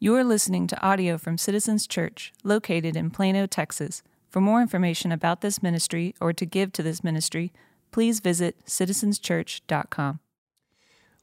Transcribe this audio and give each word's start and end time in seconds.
You 0.00 0.14
are 0.14 0.22
listening 0.22 0.68
to 0.68 0.80
audio 0.80 1.18
from 1.18 1.38
Citizens 1.38 1.84
Church, 1.84 2.32
located 2.44 2.94
in 2.94 3.10
Plano, 3.10 3.46
Texas. 3.46 4.04
For 4.30 4.40
more 4.40 4.62
information 4.62 5.10
about 5.10 5.40
this 5.40 5.60
ministry 5.60 6.14
or 6.20 6.32
to 6.34 6.46
give 6.46 6.72
to 6.74 6.84
this 6.84 7.02
ministry, 7.02 7.52
please 7.90 8.20
visit 8.20 8.64
citizenschurch.com. 8.64 10.20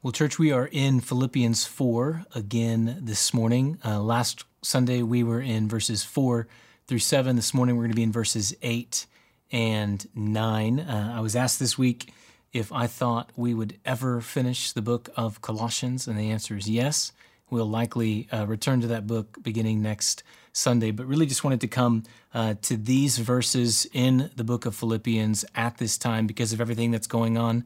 Well, 0.03 0.11
church, 0.11 0.37
we 0.37 0.51
are 0.51 0.67
in 0.69 0.99
Philippians 0.99 1.63
4 1.63 2.25
again 2.35 2.99
this 3.01 3.33
morning. 3.33 3.77
Uh, 3.85 4.01
last 4.01 4.43
Sunday, 4.61 5.01
we 5.01 5.23
were 5.23 5.39
in 5.39 5.69
verses 5.69 6.03
4 6.03 6.45
through 6.85 6.99
7. 6.99 7.37
This 7.37 7.53
morning, 7.53 7.77
we're 7.77 7.83
going 7.83 7.91
to 7.91 7.95
be 7.95 8.03
in 8.03 8.11
verses 8.11 8.53
8 8.61 9.05
and 9.53 10.05
9. 10.13 10.81
Uh, 10.81 11.13
I 11.15 11.21
was 11.21 11.37
asked 11.37 11.59
this 11.59 11.77
week 11.77 12.11
if 12.51 12.73
I 12.73 12.87
thought 12.87 13.31
we 13.37 13.53
would 13.53 13.79
ever 13.85 14.19
finish 14.19 14.73
the 14.73 14.81
book 14.81 15.07
of 15.15 15.41
Colossians, 15.41 16.09
and 16.09 16.19
the 16.19 16.29
answer 16.29 16.57
is 16.57 16.69
yes. 16.69 17.13
We'll 17.49 17.69
likely 17.69 18.27
uh, 18.31 18.47
return 18.47 18.81
to 18.81 18.87
that 18.87 19.05
book 19.05 19.37
beginning 19.43 19.81
next 19.81 20.23
Sunday, 20.51 20.91
but 20.91 21.05
really 21.05 21.27
just 21.27 21.43
wanted 21.43 21.61
to 21.61 21.67
come 21.67 22.03
uh, 22.33 22.55
to 22.63 22.75
these 22.75 23.19
verses 23.19 23.85
in 23.93 24.31
the 24.35 24.43
book 24.43 24.65
of 24.65 24.75
Philippians 24.75 25.45
at 25.53 25.77
this 25.77 25.97
time 25.97 26.25
because 26.25 26.53
of 26.53 26.61
everything 26.61 26.89
that's 26.89 27.07
going 27.07 27.37
on, 27.37 27.65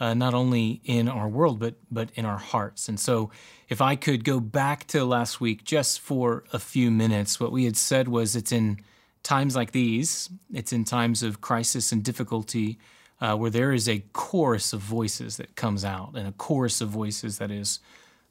uh, 0.00 0.14
not 0.14 0.34
only 0.34 0.80
in 0.84 1.08
our 1.08 1.28
world, 1.28 1.60
but, 1.60 1.74
but 1.92 2.10
in 2.14 2.24
our 2.24 2.38
hearts. 2.38 2.88
And 2.88 2.98
so, 2.98 3.30
if 3.68 3.80
I 3.80 3.94
could 3.94 4.24
go 4.24 4.40
back 4.40 4.88
to 4.88 5.04
last 5.04 5.40
week 5.40 5.62
just 5.62 6.00
for 6.00 6.42
a 6.52 6.58
few 6.58 6.90
minutes, 6.90 7.38
what 7.38 7.52
we 7.52 7.66
had 7.66 7.76
said 7.76 8.08
was 8.08 8.34
it's 8.34 8.50
in 8.50 8.80
times 9.22 9.54
like 9.54 9.70
these, 9.70 10.28
it's 10.52 10.72
in 10.72 10.84
times 10.84 11.22
of 11.22 11.40
crisis 11.40 11.92
and 11.92 12.02
difficulty. 12.02 12.78
Uh, 13.22 13.36
where 13.36 13.50
there 13.50 13.70
is 13.70 13.86
a 13.86 14.02
chorus 14.14 14.72
of 14.72 14.80
voices 14.80 15.36
that 15.36 15.54
comes 15.54 15.84
out, 15.84 16.12
and 16.14 16.26
a 16.26 16.32
chorus 16.32 16.80
of 16.80 16.88
voices 16.88 17.36
that 17.36 17.50
is 17.50 17.78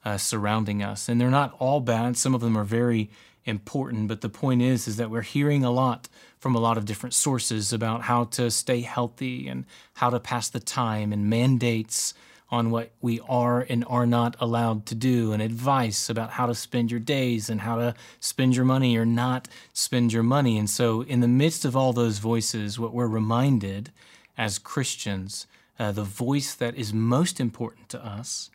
uh, 0.04 0.16
surrounding 0.16 0.82
us. 0.82 1.08
And 1.08 1.20
they're 1.20 1.30
not 1.30 1.54
all 1.58 1.80
bad. 1.80 2.16
Some 2.16 2.34
of 2.34 2.40
them 2.40 2.56
are 2.56 2.64
very 2.64 3.10
important. 3.44 4.08
But 4.08 4.20
the 4.20 4.28
point 4.28 4.62
is, 4.62 4.88
is 4.88 4.96
that 4.96 5.10
we're 5.10 5.22
hearing 5.22 5.64
a 5.64 5.70
lot 5.70 6.08
from 6.38 6.54
a 6.54 6.60
lot 6.60 6.78
of 6.78 6.84
different 6.84 7.14
sources 7.14 7.72
about 7.72 8.02
how 8.02 8.24
to 8.24 8.50
stay 8.50 8.80
healthy 8.80 9.48
and 9.48 9.64
how 9.94 10.10
to 10.10 10.20
pass 10.20 10.48
the 10.48 10.60
time 10.60 11.12
and 11.12 11.28
mandates 11.28 12.14
on 12.50 12.70
what 12.70 12.90
we 13.00 13.20
are 13.28 13.64
and 13.68 13.84
are 13.88 14.06
not 14.06 14.34
allowed 14.40 14.84
to 14.84 14.94
do 14.94 15.32
and 15.32 15.40
advice 15.40 16.10
about 16.10 16.30
how 16.30 16.46
to 16.46 16.54
spend 16.54 16.90
your 16.90 16.98
days 16.98 17.48
and 17.48 17.60
how 17.60 17.76
to 17.76 17.94
spend 18.18 18.56
your 18.56 18.64
money 18.64 18.96
or 18.96 19.06
not 19.06 19.46
spend 19.72 20.12
your 20.12 20.22
money. 20.22 20.58
And 20.58 20.68
so, 20.68 21.02
in 21.02 21.20
the 21.20 21.28
midst 21.28 21.64
of 21.64 21.76
all 21.76 21.92
those 21.92 22.18
voices, 22.18 22.78
what 22.78 22.92
we're 22.92 23.06
reminded 23.06 23.92
as 24.36 24.58
Christians, 24.58 25.46
uh, 25.78 25.92
the 25.92 26.02
voice 26.02 26.54
that 26.54 26.74
is 26.74 26.92
most 26.92 27.38
important 27.38 27.88
to 27.90 28.04
us 28.04 28.50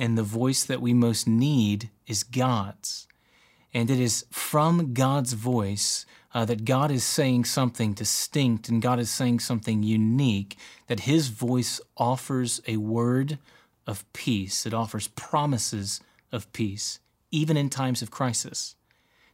and 0.00 0.16
the 0.16 0.22
voice 0.22 0.64
that 0.64 0.80
we 0.80 0.94
most 0.94 1.28
need 1.28 1.90
is 2.06 2.22
God's. 2.22 3.06
And 3.74 3.90
it 3.90 4.00
is 4.00 4.24
from 4.30 4.94
God's 4.94 5.34
voice 5.34 6.06
uh, 6.32 6.46
that 6.46 6.64
God 6.64 6.90
is 6.90 7.04
saying 7.04 7.44
something 7.44 7.92
distinct 7.92 8.70
and 8.70 8.80
God 8.80 8.98
is 8.98 9.10
saying 9.10 9.40
something 9.40 9.82
unique, 9.82 10.56
that 10.86 11.00
His 11.00 11.28
voice 11.28 11.82
offers 11.98 12.62
a 12.66 12.78
word 12.78 13.38
of 13.86 14.10
peace. 14.14 14.64
It 14.64 14.72
offers 14.72 15.08
promises 15.08 16.00
of 16.32 16.50
peace, 16.54 16.98
even 17.30 17.58
in 17.58 17.68
times 17.68 18.00
of 18.00 18.10
crisis. 18.10 18.76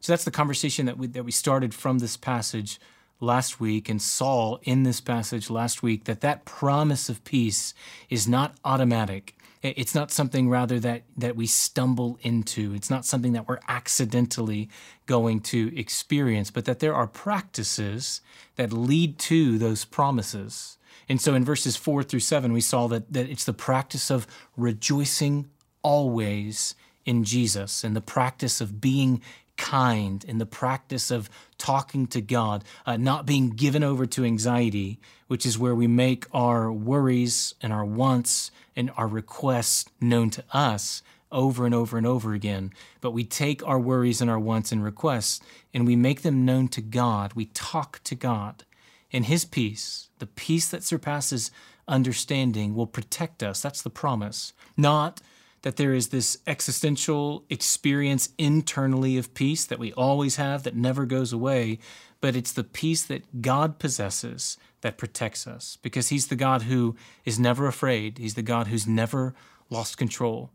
So 0.00 0.12
that's 0.12 0.24
the 0.24 0.32
conversation 0.32 0.86
that 0.86 0.98
we, 0.98 1.06
that 1.06 1.24
we 1.24 1.30
started 1.32 1.74
from 1.74 2.00
this 2.00 2.16
passage 2.16 2.80
last 3.20 3.60
week 3.60 3.88
and 3.88 4.02
saw 4.02 4.58
in 4.62 4.82
this 4.82 5.00
passage 5.00 5.48
last 5.48 5.82
week 5.82 6.04
that 6.04 6.22
that 6.22 6.44
promise 6.44 7.08
of 7.08 7.24
peace 7.24 7.72
is 8.10 8.26
not 8.26 8.56
automatic. 8.64 9.35
It's 9.76 9.94
not 9.94 10.10
something 10.10 10.48
rather 10.48 10.78
that 10.80 11.02
that 11.16 11.36
we 11.36 11.46
stumble 11.46 12.18
into. 12.22 12.74
It's 12.74 12.90
not 12.90 13.04
something 13.04 13.32
that 13.32 13.48
we're 13.48 13.60
accidentally 13.68 14.68
going 15.06 15.40
to 15.40 15.76
experience, 15.78 16.50
but 16.50 16.64
that 16.66 16.80
there 16.80 16.94
are 16.94 17.06
practices 17.06 18.20
that 18.56 18.72
lead 18.72 19.18
to 19.20 19.58
those 19.58 19.84
promises. 19.84 20.78
And 21.08 21.20
so 21.20 21.34
in 21.34 21.44
verses 21.44 21.76
4 21.76 22.02
through 22.02 22.20
7 22.20 22.52
we 22.52 22.60
saw 22.60 22.86
that 22.88 23.12
that 23.12 23.28
it's 23.28 23.44
the 23.44 23.52
practice 23.52 24.10
of 24.10 24.26
rejoicing 24.56 25.48
always 25.82 26.74
in 27.04 27.22
Jesus 27.22 27.84
and 27.84 27.94
the 27.94 28.00
practice 28.00 28.60
of 28.60 28.80
being 28.80 29.22
kind 29.56 30.24
in 30.24 30.38
the 30.38 30.46
practice 30.46 31.10
of 31.10 31.30
talking 31.58 32.06
to 32.08 32.20
God, 32.20 32.64
uh, 32.84 32.96
not 32.96 33.26
being 33.26 33.50
given 33.50 33.82
over 33.82 34.06
to 34.06 34.24
anxiety, 34.24 34.98
which 35.26 35.46
is 35.46 35.58
where 35.58 35.74
we 35.74 35.86
make 35.86 36.26
our 36.32 36.72
worries 36.72 37.54
and 37.60 37.72
our 37.72 37.84
wants 37.84 38.50
and 38.74 38.90
our 38.96 39.08
requests 39.08 39.86
known 40.00 40.30
to 40.30 40.44
us 40.52 41.02
over 41.32 41.66
and 41.66 41.74
over 41.74 41.98
and 41.98 42.06
over 42.06 42.34
again. 42.34 42.72
But 43.00 43.10
we 43.10 43.24
take 43.24 43.66
our 43.66 43.78
worries 43.78 44.20
and 44.20 44.30
our 44.30 44.38
wants 44.38 44.72
and 44.72 44.84
requests 44.84 45.40
and 45.74 45.86
we 45.86 45.96
make 45.96 46.22
them 46.22 46.44
known 46.44 46.68
to 46.68 46.80
God. 46.80 47.32
We 47.34 47.46
talk 47.46 48.00
to 48.04 48.14
God. 48.14 48.64
And 49.12 49.26
His 49.26 49.44
peace, 49.44 50.08
the 50.18 50.26
peace 50.26 50.68
that 50.68 50.82
surpasses 50.82 51.50
understanding, 51.88 52.74
will 52.74 52.86
protect 52.86 53.42
us. 53.42 53.62
That's 53.62 53.82
the 53.82 53.90
promise. 53.90 54.52
Not 54.76 55.20
that 55.66 55.74
there 55.74 55.94
is 55.94 56.10
this 56.10 56.38
existential 56.46 57.44
experience 57.50 58.28
internally 58.38 59.18
of 59.18 59.34
peace 59.34 59.64
that 59.64 59.80
we 59.80 59.92
always 59.94 60.36
have 60.36 60.62
that 60.62 60.76
never 60.76 61.04
goes 61.04 61.32
away, 61.32 61.80
but 62.20 62.36
it's 62.36 62.52
the 62.52 62.62
peace 62.62 63.02
that 63.02 63.42
God 63.42 63.80
possesses 63.80 64.58
that 64.82 64.96
protects 64.96 65.44
us 65.44 65.76
because 65.82 66.10
He's 66.10 66.28
the 66.28 66.36
God 66.36 66.62
who 66.62 66.94
is 67.24 67.40
never 67.40 67.66
afraid, 67.66 68.18
He's 68.18 68.34
the 68.34 68.42
God 68.42 68.68
who's 68.68 68.86
never 68.86 69.34
lost 69.68 69.98
control. 69.98 70.50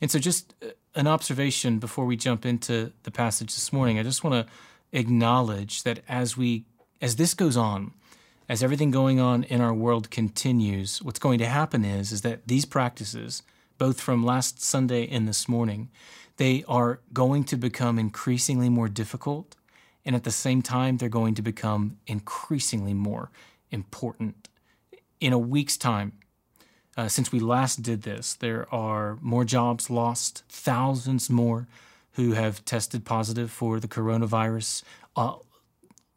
And 0.00 0.10
so, 0.10 0.18
just 0.18 0.52
uh, 0.64 0.70
an 0.96 1.06
observation 1.06 1.78
before 1.78 2.04
we 2.04 2.16
jump 2.16 2.44
into 2.44 2.92
the 3.04 3.12
passage 3.12 3.54
this 3.54 3.72
morning, 3.72 4.00
I 4.00 4.02
just 4.02 4.24
want 4.24 4.48
to 4.48 4.52
acknowledge 4.90 5.84
that 5.84 6.00
as 6.08 6.36
we 6.36 6.64
as 7.00 7.14
this 7.14 7.34
goes 7.34 7.56
on, 7.56 7.92
as 8.48 8.64
everything 8.64 8.90
going 8.90 9.20
on 9.20 9.44
in 9.44 9.60
our 9.60 9.72
world 9.72 10.10
continues, 10.10 11.00
what's 11.04 11.20
going 11.20 11.38
to 11.38 11.46
happen 11.46 11.84
is 11.84 12.10
is 12.10 12.22
that 12.22 12.48
these 12.48 12.64
practices 12.64 13.44
both 13.80 13.98
from 13.98 14.22
last 14.22 14.62
Sunday 14.62 15.08
and 15.08 15.26
this 15.26 15.48
morning, 15.48 15.88
they 16.36 16.62
are 16.68 17.00
going 17.14 17.44
to 17.44 17.56
become 17.56 17.98
increasingly 17.98 18.68
more 18.68 18.90
difficult. 18.90 19.56
And 20.04 20.14
at 20.14 20.24
the 20.24 20.30
same 20.30 20.60
time, 20.60 20.98
they're 20.98 21.08
going 21.08 21.34
to 21.36 21.42
become 21.42 21.96
increasingly 22.06 22.92
more 22.92 23.30
important. 23.70 24.50
In 25.18 25.32
a 25.32 25.38
week's 25.38 25.78
time, 25.78 26.12
uh, 26.94 27.08
since 27.08 27.32
we 27.32 27.40
last 27.40 27.80
did 27.80 28.02
this, 28.02 28.34
there 28.34 28.66
are 28.72 29.16
more 29.22 29.46
jobs 29.46 29.88
lost, 29.88 30.44
thousands 30.50 31.30
more 31.30 31.66
who 32.12 32.32
have 32.32 32.62
tested 32.66 33.06
positive 33.06 33.50
for 33.50 33.80
the 33.80 33.88
coronavirus. 33.88 34.82
Uh, 35.16 35.36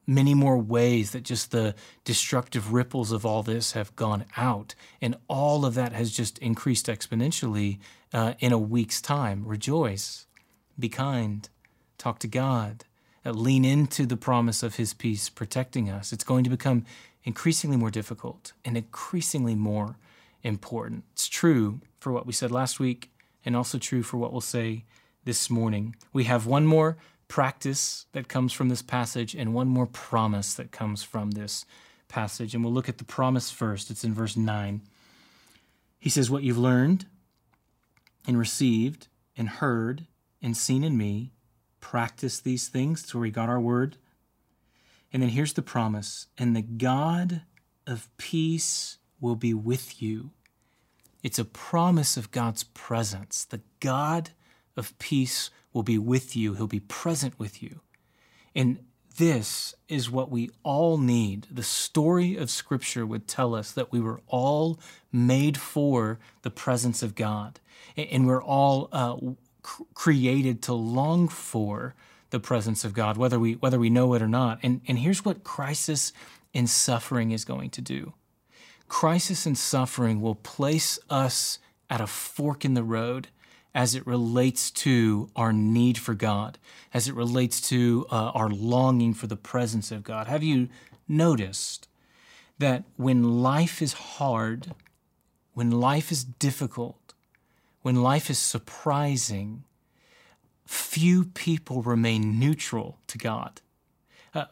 many 0.06 0.34
more 0.34 0.58
ways 0.58 1.12
that 1.12 1.24
just 1.24 1.52
the 1.52 1.75
destructive 2.03 2.74
ripples 2.74 3.12
of 3.12 3.25
all 3.25 3.44
this 3.44 3.72
have 3.72 3.96
gone 3.96 4.25
out. 4.36 4.75
And 5.02 5.16
all 5.28 5.66
of 5.66 5.75
that 5.75 5.94
has 5.94 6.12
just 6.12 6.38
increased 6.40 6.88
exponentially 6.88 7.80
uh, 8.14 8.34
in 8.40 8.52
a 8.52 8.58
week's 8.58 9.02
time. 9.02 9.46
Rejoice, 9.46 10.25
be 10.78 10.90
kind, 10.90 11.47
talk 11.97 12.19
to 12.19 12.28
God, 12.28 12.86
uh, 13.25 13.31
lean 13.31 13.64
into 13.64 14.06
the 14.06 14.18
promise 14.18 14.64
of 14.64 14.75
His 14.75 14.94
peace 14.94 15.30
protecting 15.30 15.90
us. 15.90 16.12
It's 16.12 16.24
going 16.24 16.44
to 16.44 16.50
become 16.50 16.85
increasingly 17.24 17.78
more 17.78 17.91
difficult 17.91 18.53
and 18.66 18.75
increasingly 18.75 19.56
more 19.56 19.97
important. 20.44 21.06
It's 21.14 21.30
true 21.30 21.80
for 22.00 22.12
what 22.12 22.25
we 22.25 22.34
said 22.34 22.52
last 22.52 22.80
week 22.80 23.09
and 23.46 23.56
also 23.56 23.78
true 23.78 24.03
for 24.03 24.18
what 24.18 24.31
we'll 24.31 24.41
say 24.41 24.84
this 25.24 25.50
morning. 25.50 25.96
We 26.12 26.25
have 26.25 26.46
one 26.46 26.66
more 26.66 26.97
practice 27.33 28.05
that 28.11 28.27
comes 28.27 28.53
from 28.53 28.69
this 28.69 28.83
passage 28.83 29.33
and 29.33 29.55
one 29.55 29.67
more 29.67 29.88
promise 29.88 30.53
that 30.53 30.71
comes 30.71 31.01
from 31.01 31.31
this 31.31 31.66
passage. 32.07 32.53
And 32.53 32.63
we'll 32.63 32.71
look 32.71 32.88
at 32.88 32.99
the 32.99 33.03
promise 33.03 33.49
first. 33.49 33.89
It's 33.89 34.03
in 34.03 34.13
verse 34.13 34.38
9. 34.38 34.83
He 35.97 36.11
says, 36.11 36.29
What 36.29 36.43
you've 36.43 36.59
learned 36.59 37.07
and 38.27 38.38
received 38.38 39.07
and 39.35 39.49
heard 39.49 40.05
and 40.43 40.55
seen 40.55 40.83
in 40.83 40.95
me, 40.95 41.31
practice 41.79 42.40
these 42.40 42.67
things. 42.67 43.02
That's 43.02 43.16
where 43.16 43.23
we 43.23 43.31
got 43.31 43.49
our 43.49 43.59
word. 43.59 43.97
And 45.11 45.23
then 45.23 45.29
here's 45.29 45.53
the 45.53 45.63
promise 45.63 46.28
and 46.37 46.55
the 46.55 46.61
God 46.61 47.41
of 47.87 48.16
peace 48.17 48.99
will 49.19 49.35
be 49.35 49.55
with 49.55 50.03
you. 50.03 50.29
It's 51.23 51.40
a 51.40 51.46
promise 51.46 52.16
of 52.16 52.29
God's 52.29 52.63
presence. 52.63 53.43
The 53.43 53.61
God 53.79 54.29
of 54.78 54.96
peace 54.99 55.49
will 55.73 55.84
be 55.84 55.97
with 55.97 56.35
you, 56.35 56.53
He'll 56.53 56.67
be 56.67 56.79
present 56.79 57.37
with 57.40 57.61
you. 57.61 57.81
And 58.55 58.79
this 59.17 59.75
is 59.87 60.09
what 60.09 60.31
we 60.31 60.49
all 60.64 60.97
need. 60.97 61.47
The 61.52 61.64
story 61.64 62.35
of 62.35 62.49
Scripture 62.49 63.05
would 63.05 63.28
tell 63.28 63.53
us 63.53 63.72
that 63.72 63.91
we 63.91 63.99
were 63.99 64.22
all 64.28 64.79
made 65.11 65.58
for 65.58 66.20
the 66.41 66.49
presence 66.49 67.03
of 67.03 67.16
God, 67.16 67.59
and 67.96 68.25
we're 68.25 68.43
all 68.43 68.90
uh, 68.91 69.17
created 69.93 70.61
to 70.64 70.73
long 70.73 71.28
for 71.28 71.96
the 72.31 72.40
presence 72.40 72.84
of 72.84 72.93
God, 72.93 73.17
whether 73.17 73.40
we 73.40 73.53
whether 73.53 73.79
we 73.79 73.90
know 73.90 74.14
it 74.16 74.22
or 74.22 74.28
not. 74.28 74.59
And 74.64 74.81
and 74.87 74.99
here's 74.99 75.23
what 75.23 75.43
crisis 75.43 76.11
and 76.53 76.70
suffering 76.70 77.31
is 77.31 77.46
going 77.46 77.70
to 77.72 77.81
do. 77.81 78.14
Crisis 78.87 79.46
and 79.46 79.58
suffering 79.58 80.22
will 80.22 80.35
place 80.35 80.99
us 81.09 81.59
at 81.90 82.02
a 82.02 82.08
fork 82.08 82.66
in 82.66 82.73
the 82.73 82.84
road 82.84 83.28
as 83.75 83.96
it 83.96 84.05
relates 84.05 84.70
to 84.70 85.29
our 85.35 85.52
need 85.52 85.97
for 85.97 86.14
God, 86.14 86.58
as 86.93 87.08
it 87.08 87.16
relates 87.16 87.59
to 87.70 88.05
uh, 88.11 88.31
our 88.34 88.49
longing 88.49 89.14
for 89.14 89.28
the 89.28 89.35
presence 89.35 89.91
of 89.91 90.03
God. 90.03 90.28
Have 90.28 90.43
you 90.43 90.70
noticed 91.08 91.87
that 92.59 92.84
when 92.97 93.41
life 93.41 93.81
is 93.81 93.93
hard, 93.93 94.73
when 95.53 95.72
life 95.72 96.11
is 96.11 96.23
difficult, 96.23 97.14
when 97.81 97.96
life 97.96 98.29
is 98.29 98.37
surprising, 98.37 99.64
few 100.66 101.25
people 101.25 101.81
remain 101.81 102.40
neutral 102.40 102.99
to 103.08 103.17
God? 103.17 103.61
Uh, 104.35 104.46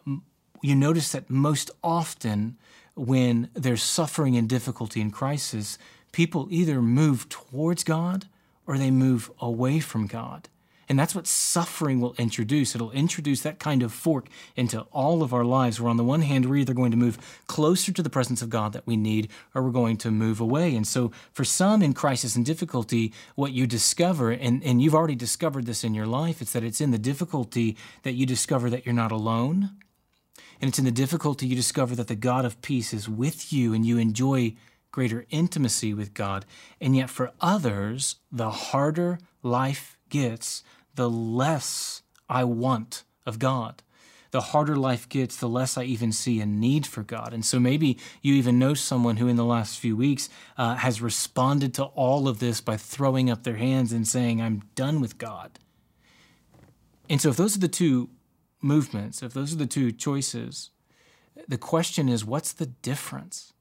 you 0.64 0.76
notice 0.76 1.12
that 1.12 1.30
most 1.30 1.70
often 1.84 2.58
when 2.96 3.50
there's 3.54 3.84
suffering 3.84 4.36
and 4.36 4.50
difficulty 4.50 5.00
and 5.00 5.14
crisis, 5.14 5.78
people 6.12 6.48
either 6.50 6.82
move 6.82 7.30
towards 7.30 7.84
God 7.84 8.26
or 8.68 8.78
they 8.78 8.92
move 8.92 9.32
away 9.40 9.80
from 9.80 10.08
God. 10.08 10.50
And 10.92 11.00
that's 11.00 11.16
what 11.16 11.26
suffering 11.26 12.02
will 12.02 12.16
introduce. 12.18 12.76
It'll 12.76 12.92
introduce 12.92 13.40
that 13.44 13.60
kind 13.60 13.82
of 13.82 13.94
fork 13.94 14.28
into 14.58 14.82
all 14.92 15.24
of 15.24 15.34
our 15.34 15.46
lives, 15.46 15.80
where 15.80 15.90
on 15.90 15.96
the 15.96 16.04
one 16.04 16.22
hand, 16.22 16.46
we're 16.46 16.58
either 16.58 16.74
going 16.74 16.92
to 16.92 16.98
move 16.98 17.40
closer 17.48 17.94
to 17.94 18.04
the 18.04 18.10
presence 18.10 18.42
of 18.42 18.50
God 18.50 18.74
that 18.74 18.86
we 18.86 18.98
need, 18.98 19.30
or 19.56 19.64
we're 19.64 19.72
going 19.72 19.96
to 19.96 20.12
move 20.12 20.42
away. 20.42 20.76
And 20.76 20.86
so, 20.86 21.14
for 21.32 21.46
some 21.46 21.82
in 21.82 21.94
crisis 21.94 22.36
and 22.36 22.46
difficulty, 22.46 23.14
what 23.36 23.54
you 23.54 23.68
discover, 23.68 24.32
and, 24.32 24.62
and 24.66 24.82
you've 24.82 24.94
already 24.94 25.16
discovered 25.16 25.66
this 25.66 25.86
in 25.86 25.94
your 25.94 26.08
life, 26.08 26.42
it's 26.42 26.52
that 26.52 26.64
it's 26.66 26.82
in 26.82 26.92
the 26.92 26.98
difficulty 26.98 27.78
that 28.04 28.16
you 28.16 28.26
discover 28.26 28.70
that 28.70 28.86
you're 28.86 28.94
not 28.94 29.14
alone. 29.14 29.70
And 30.60 30.68
it's 30.68 30.78
in 30.78 30.84
the 30.84 30.92
difficulty 30.92 31.48
you 31.48 31.56
discover 31.56 31.96
that 31.96 32.10
the 32.10 32.16
God 32.18 32.44
of 32.44 32.62
peace 32.62 32.94
is 32.94 33.08
with 33.08 33.54
you 33.54 33.74
and 33.74 33.86
you 33.86 33.98
enjoy 33.98 34.56
greater 34.92 35.26
intimacy 35.30 35.94
with 35.94 36.14
God. 36.14 36.46
And 36.80 36.96
yet, 36.96 37.10
for 37.10 37.32
others, 37.40 38.18
the 38.32 38.52
harder 38.52 39.20
life 39.44 39.98
gets, 40.10 40.64
the 40.96 41.10
less 41.10 42.04
I 42.30 42.44
want 42.44 43.04
of 43.26 43.40
God. 43.40 43.84
The 44.32 44.42
harder 44.42 44.78
life 44.78 45.10
gets, 45.10 45.36
the 45.36 45.50
less 45.50 45.78
I 45.78 45.84
even 45.84 46.14
see 46.14 46.40
a 46.40 46.46
need 46.46 46.88
for 46.88 47.04
God. 47.04 47.34
And 47.34 47.44
so 47.44 47.60
maybe 47.60 47.98
you 48.22 48.34
even 48.36 48.58
know 48.58 48.74
someone 48.74 49.18
who, 49.18 49.28
in 49.28 49.36
the 49.36 49.46
last 49.46 49.78
few 49.78 49.98
weeks, 49.98 50.30
uh, 50.58 50.76
has 50.76 51.02
responded 51.02 51.74
to 51.74 51.84
all 51.84 52.30
of 52.30 52.40
this 52.40 52.62
by 52.62 52.78
throwing 52.78 53.30
up 53.30 53.44
their 53.44 53.58
hands 53.58 53.92
and 53.92 54.08
saying, 54.08 54.42
I'm 54.42 54.64
done 54.76 55.02
with 55.02 55.18
God. 55.18 55.60
And 57.10 57.20
so, 57.20 57.30
if 57.30 57.36
those 57.36 57.58
are 57.58 57.60
the 57.60 57.68
two 57.68 58.10
movements, 58.62 59.22
if 59.22 59.34
those 59.34 59.52
are 59.54 59.58
the 59.58 59.66
two 59.66 59.92
choices, 59.92 60.70
the 61.48 61.58
question 61.58 62.08
is 62.08 62.24
what's 62.24 62.54
the 62.54 62.68
difference? 62.68 63.52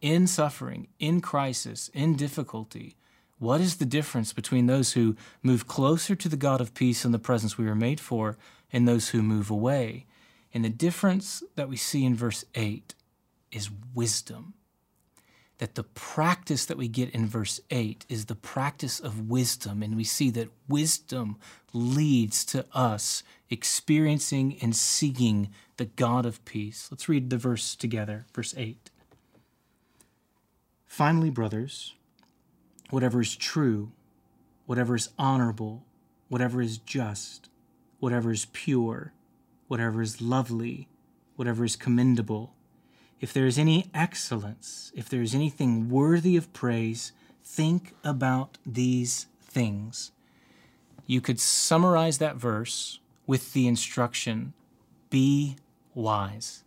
In 0.00 0.26
suffering, 0.26 0.88
in 0.98 1.20
crisis, 1.20 1.90
in 1.94 2.16
difficulty, 2.16 2.96
what 3.38 3.60
is 3.60 3.76
the 3.76 3.84
difference 3.84 4.32
between 4.32 4.66
those 4.66 4.92
who 4.92 5.16
move 5.42 5.66
closer 5.66 6.14
to 6.14 6.28
the 6.28 6.36
God 6.36 6.60
of 6.60 6.74
peace 6.74 7.04
and 7.04 7.12
the 7.12 7.18
presence 7.18 7.58
we 7.58 7.66
were 7.66 7.74
made 7.74 8.00
for 8.00 8.38
and 8.72 8.86
those 8.86 9.10
who 9.10 9.22
move 9.22 9.50
away? 9.50 10.06
And 10.54 10.64
the 10.64 10.70
difference 10.70 11.42
that 11.54 11.68
we 11.68 11.76
see 11.76 12.04
in 12.04 12.14
verse 12.14 12.44
8 12.54 12.94
is 13.52 13.70
wisdom. 13.94 14.54
That 15.58 15.74
the 15.74 15.84
practice 15.84 16.66
that 16.66 16.76
we 16.76 16.88
get 16.88 17.10
in 17.10 17.26
verse 17.26 17.60
8 17.70 18.06
is 18.08 18.26
the 18.26 18.34
practice 18.34 19.00
of 19.00 19.28
wisdom. 19.28 19.82
And 19.82 19.96
we 19.96 20.04
see 20.04 20.30
that 20.30 20.48
wisdom 20.68 21.36
leads 21.72 22.44
to 22.46 22.64
us 22.72 23.22
experiencing 23.50 24.58
and 24.62 24.74
seeking 24.74 25.50
the 25.76 25.86
God 25.86 26.24
of 26.24 26.44
peace. 26.44 26.88
Let's 26.90 27.08
read 27.08 27.30
the 27.30 27.38
verse 27.38 27.74
together, 27.74 28.26
verse 28.34 28.54
8. 28.56 28.90
Finally, 30.86 31.30
brothers, 31.30 31.94
whatever 32.90 33.20
is 33.20 33.36
true, 33.36 33.92
whatever 34.66 34.94
is 34.94 35.10
honorable, 35.18 35.84
whatever 36.28 36.62
is 36.62 36.78
just, 36.78 37.48
whatever 38.00 38.30
is 38.30 38.46
pure, 38.52 39.12
whatever 39.68 40.00
is 40.00 40.20
lovely, 40.20 40.88
whatever 41.36 41.64
is 41.64 41.76
commendable, 41.76 42.54
if 43.20 43.32
there 43.32 43.46
is 43.46 43.58
any 43.58 43.90
excellence, 43.94 44.92
if 44.94 45.08
there 45.08 45.22
is 45.22 45.34
anything 45.34 45.88
worthy 45.88 46.36
of 46.36 46.52
praise, 46.52 47.12
think 47.42 47.94
about 48.04 48.58
these 48.66 49.26
things. 49.40 50.12
You 51.06 51.20
could 51.20 51.40
summarize 51.40 52.18
that 52.18 52.36
verse 52.36 53.00
with 53.26 53.52
the 53.52 53.66
instruction 53.66 54.52
be 55.08 55.56
wise, 55.94 56.62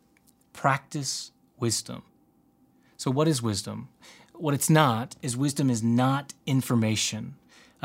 practice 0.54 1.32
wisdom. 1.60 2.04
So, 3.00 3.10
what 3.10 3.28
is 3.28 3.42
wisdom? 3.42 3.88
what 4.40 4.54
it's 4.54 4.70
not 4.70 5.16
is 5.22 5.36
wisdom 5.36 5.70
is 5.70 5.84
not 5.84 6.34
information. 6.46 7.36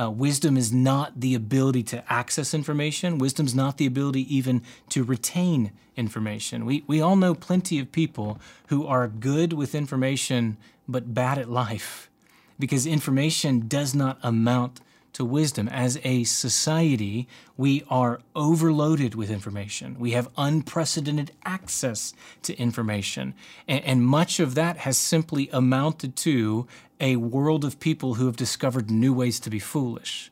Uh, 0.01 0.11
wisdom 0.11 0.57
is 0.57 0.73
not 0.73 1.21
the 1.21 1.35
ability 1.35 1.83
to 1.83 2.13
access 2.13 2.55
information. 2.55 3.19
Wisdom's 3.19 3.55
not 3.55 3.77
the 3.77 3.87
ability 3.87 4.35
even 4.35 4.63
to 4.89 5.05
retain 5.05 5.73
information. 5.97 6.65
We, 6.65 6.83
we 6.87 7.01
all 7.01 7.17
know 7.17 7.35
plenty 7.35 7.79
of 7.79 7.93
people 7.93 8.41
who 8.69 8.87
are 8.87 9.07
good 9.07 9.53
with 9.53 9.75
information 9.75 10.57
but 10.89 11.15
bad 11.15 11.39
at 11.39 11.51
life 11.51 12.11
because 12.59 12.87
information 12.87 13.67
does 13.69 13.95
not 13.95 14.19
amount 14.23 14.81
to 15.15 15.25
wisdom. 15.25 15.69
As 15.69 15.99
a 16.05 16.25
society, 16.25 17.27
we 17.57 17.83
are 17.89 18.21
overloaded 18.37 19.15
with 19.15 19.31
information. 19.31 19.97
We 19.99 20.11
have 20.11 20.29
unprecedented 20.37 21.33
access 21.45 22.13
to 22.43 22.57
information. 22.59 23.35
And, 23.67 23.85
and, 23.85 24.05
much 24.05 24.39
of 24.41 24.55
that 24.57 24.79
has 24.79 24.99
simply 24.99 25.49
amounted 25.53 26.17
to 26.17 26.67
a 27.01 27.17
world 27.17 27.65
of 27.65 27.81
people 27.81 28.15
who 28.15 28.27
have 28.27 28.37
discovered 28.37 28.91
new 28.91 29.15
ways 29.15 29.41
to 29.41 29.51
be 29.51 29.59
foolish. 29.59 30.31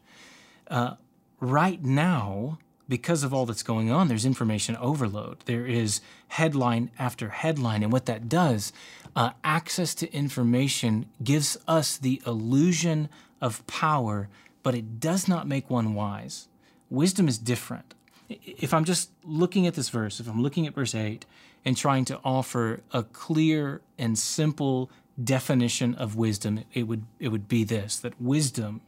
Uh, 0.68 0.94
right 1.40 1.82
now, 1.82 2.58
because 2.88 3.22
of 3.22 3.32
all 3.32 3.46
that's 3.46 3.62
going 3.62 3.90
on, 3.90 4.08
there's 4.08 4.26
information 4.26 4.76
overload. 4.76 5.38
There 5.46 5.66
is 5.66 6.00
headline 6.28 6.90
after 6.98 7.30
headline. 7.30 7.82
And 7.82 7.92
what 7.92 8.06
that 8.06 8.28
does, 8.28 8.72
uh, 9.14 9.30
access 9.44 9.94
to 9.96 10.12
information 10.12 11.06
gives 11.22 11.56
us 11.68 11.96
the 11.96 12.20
illusion 12.26 13.08
of 13.40 13.66
power 13.66 14.28
but 14.62 14.74
it 14.74 15.00
does 15.00 15.28
not 15.28 15.46
make 15.46 15.70
one 15.70 15.94
wise. 15.94 16.48
Wisdom 16.90 17.28
is 17.28 17.38
different. 17.38 17.94
If 18.28 18.72
I'm 18.72 18.84
just 18.84 19.10
looking 19.24 19.66
at 19.66 19.74
this 19.74 19.88
verse, 19.88 20.20
if 20.20 20.28
I'm 20.28 20.42
looking 20.42 20.66
at 20.66 20.74
verse 20.74 20.94
8 20.94 21.26
and 21.64 21.76
trying 21.76 22.04
to 22.06 22.20
offer 22.24 22.80
a 22.92 23.02
clear 23.02 23.80
and 23.98 24.18
simple 24.18 24.90
definition 25.22 25.94
of 25.94 26.16
wisdom, 26.16 26.64
it 26.72 26.84
would, 26.84 27.04
it 27.18 27.28
would 27.28 27.48
be 27.48 27.64
this 27.64 27.98
that 27.98 28.20
wisdom 28.20 28.80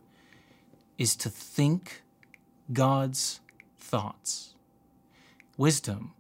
is 0.97 1.17
to 1.17 1.29
think 1.29 2.03
God's 2.73 3.41
thoughts. 3.79 4.55
Wisdom 5.57 6.13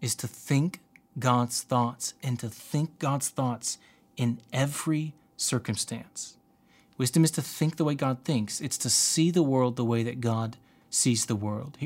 is 0.00 0.14
to 0.16 0.26
think 0.26 0.80
God's 1.18 1.62
thoughts 1.62 2.14
and 2.22 2.38
to 2.40 2.48
think 2.48 2.98
God's 2.98 3.28
thoughts 3.28 3.78
in 4.16 4.40
every 4.52 5.14
circumstance. 5.36 6.36
Wisdom 6.98 7.24
is 7.24 7.30
to 7.32 7.42
think 7.42 7.76
the 7.76 7.84
way 7.84 7.94
God 7.94 8.18
thinks, 8.24 8.60
it's 8.60 8.78
to 8.78 8.90
see 8.90 9.30
the 9.30 9.42
world 9.42 9.76
the 9.76 9.84
way 9.84 10.02
that 10.02 10.20
God 10.20 10.56
sees 10.90 11.26
the 11.26 11.36
world. 11.36 11.78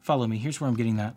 follow 0.00 0.26
me, 0.26 0.38
here's 0.38 0.60
where 0.60 0.68
I'm 0.68 0.76
getting 0.76 0.96
that. 0.96 1.16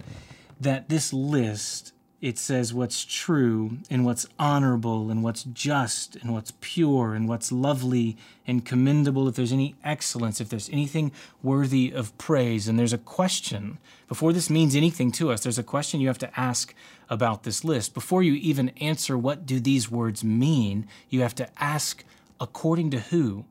That 0.60 0.90
this 0.90 1.14
list, 1.14 1.94
it 2.22 2.38
says 2.38 2.74
what's 2.74 3.06
true 3.06 3.78
and 3.90 4.04
what's 4.04 4.28
honorable 4.38 5.10
and 5.10 5.24
what's 5.24 5.44
just 5.44 6.18
and 6.18 6.34
what's 6.34 6.52
pure 6.60 7.14
and 7.14 7.30
what's 7.30 7.52
lovely 7.52 8.18
and 8.46 8.66
commendable, 8.66 9.28
if 9.30 9.36
there's 9.36 9.54
any 9.54 9.76
excellence, 9.84 10.42
if 10.42 10.50
there's 10.50 10.70
anything 10.70 11.12
worthy 11.42 11.92
of 11.92 12.18
praise. 12.18 12.68
And 12.68 12.78
there's 12.78 12.94
a 12.94 12.98
question. 12.98 13.78
Before 14.08 14.34
this 14.34 14.50
means 14.50 14.76
anything 14.76 15.12
to 15.14 15.32
us, 15.32 15.44
there's 15.44 15.60
a 15.60 15.64
question 15.64 16.02
you 16.02 16.08
have 16.08 16.18
to 16.18 16.40
ask 16.40 16.74
about 17.10 17.44
this 17.44 17.64
list. 17.64 17.94
Before 17.94 18.22
you 18.22 18.34
even 18.34 18.70
answer 18.82 19.18
what 19.18 19.46
do 19.46 19.60
these 19.60 19.90
words 19.90 20.24
mean, 20.24 20.88
you 21.10 21.22
have 21.22 21.36
to 21.36 21.48
ask 21.58 22.04
according 22.40 22.92
to 22.92 23.00
who? 23.00 23.46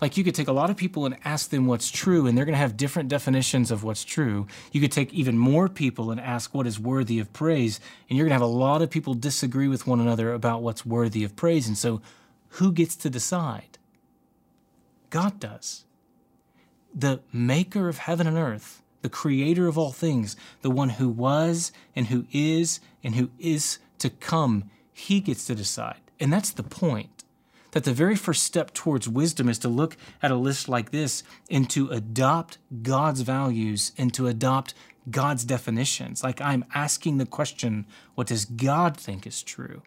Like 0.00 0.16
you 0.16 0.24
could 0.24 0.34
take 0.34 0.48
a 0.48 0.52
lot 0.52 0.70
of 0.70 0.76
people 0.76 1.04
and 1.06 1.16
ask 1.24 1.50
them 1.50 1.66
what's 1.66 1.90
true, 1.90 2.26
and 2.26 2.36
they're 2.36 2.44
going 2.44 2.54
to 2.54 2.58
have 2.58 2.76
different 2.76 3.08
definitions 3.08 3.70
of 3.70 3.84
what's 3.84 4.04
true. 4.04 4.46
You 4.72 4.80
could 4.80 4.92
take 4.92 5.12
even 5.12 5.36
more 5.36 5.68
people 5.68 6.10
and 6.10 6.20
ask 6.20 6.54
what 6.54 6.66
is 6.66 6.80
worthy 6.80 7.18
of 7.18 7.32
praise, 7.32 7.80
and 8.08 8.16
you're 8.16 8.24
going 8.24 8.38
to 8.38 8.42
have 8.42 8.42
a 8.42 8.46
lot 8.46 8.82
of 8.82 8.90
people 8.90 9.14
disagree 9.14 9.68
with 9.68 9.86
one 9.86 10.00
another 10.00 10.32
about 10.32 10.62
what's 10.62 10.86
worthy 10.86 11.24
of 11.24 11.36
praise. 11.36 11.66
And 11.66 11.76
so, 11.76 12.00
who 12.54 12.72
gets 12.72 12.96
to 12.96 13.10
decide? 13.10 13.78
God 15.10 15.38
does. 15.38 15.84
The 16.94 17.20
maker 17.32 17.88
of 17.88 17.98
heaven 17.98 18.26
and 18.26 18.36
earth, 18.36 18.82
the 19.02 19.08
creator 19.08 19.68
of 19.68 19.78
all 19.78 19.92
things, 19.92 20.36
the 20.62 20.70
one 20.70 20.90
who 20.90 21.08
was 21.08 21.72
and 21.94 22.08
who 22.08 22.26
is 22.32 22.80
and 23.04 23.14
who 23.14 23.30
is 23.38 23.78
to 23.98 24.10
come, 24.10 24.70
he 24.92 25.20
gets 25.20 25.46
to 25.46 25.54
decide. 25.54 26.00
And 26.18 26.32
that's 26.32 26.50
the 26.50 26.62
point 26.62 27.19
that 27.72 27.84
the 27.84 27.92
very 27.92 28.16
first 28.16 28.42
step 28.42 28.72
towards 28.74 29.08
wisdom 29.08 29.48
is 29.48 29.58
to 29.60 29.68
look 29.68 29.96
at 30.22 30.30
a 30.30 30.36
list 30.36 30.68
like 30.68 30.90
this 30.90 31.22
and 31.50 31.68
to 31.70 31.88
adopt 31.90 32.58
God's 32.82 33.20
values 33.20 33.92
and 33.96 34.12
to 34.14 34.26
adopt 34.26 34.74
God's 35.10 35.44
definitions. 35.44 36.22
Like 36.22 36.40
I'm 36.40 36.64
asking 36.74 37.18
the 37.18 37.26
question 37.26 37.86
what 38.14 38.26
does 38.26 38.44
God 38.44 38.96
think 38.96 39.26
is 39.26 39.42
true? 39.42 39.82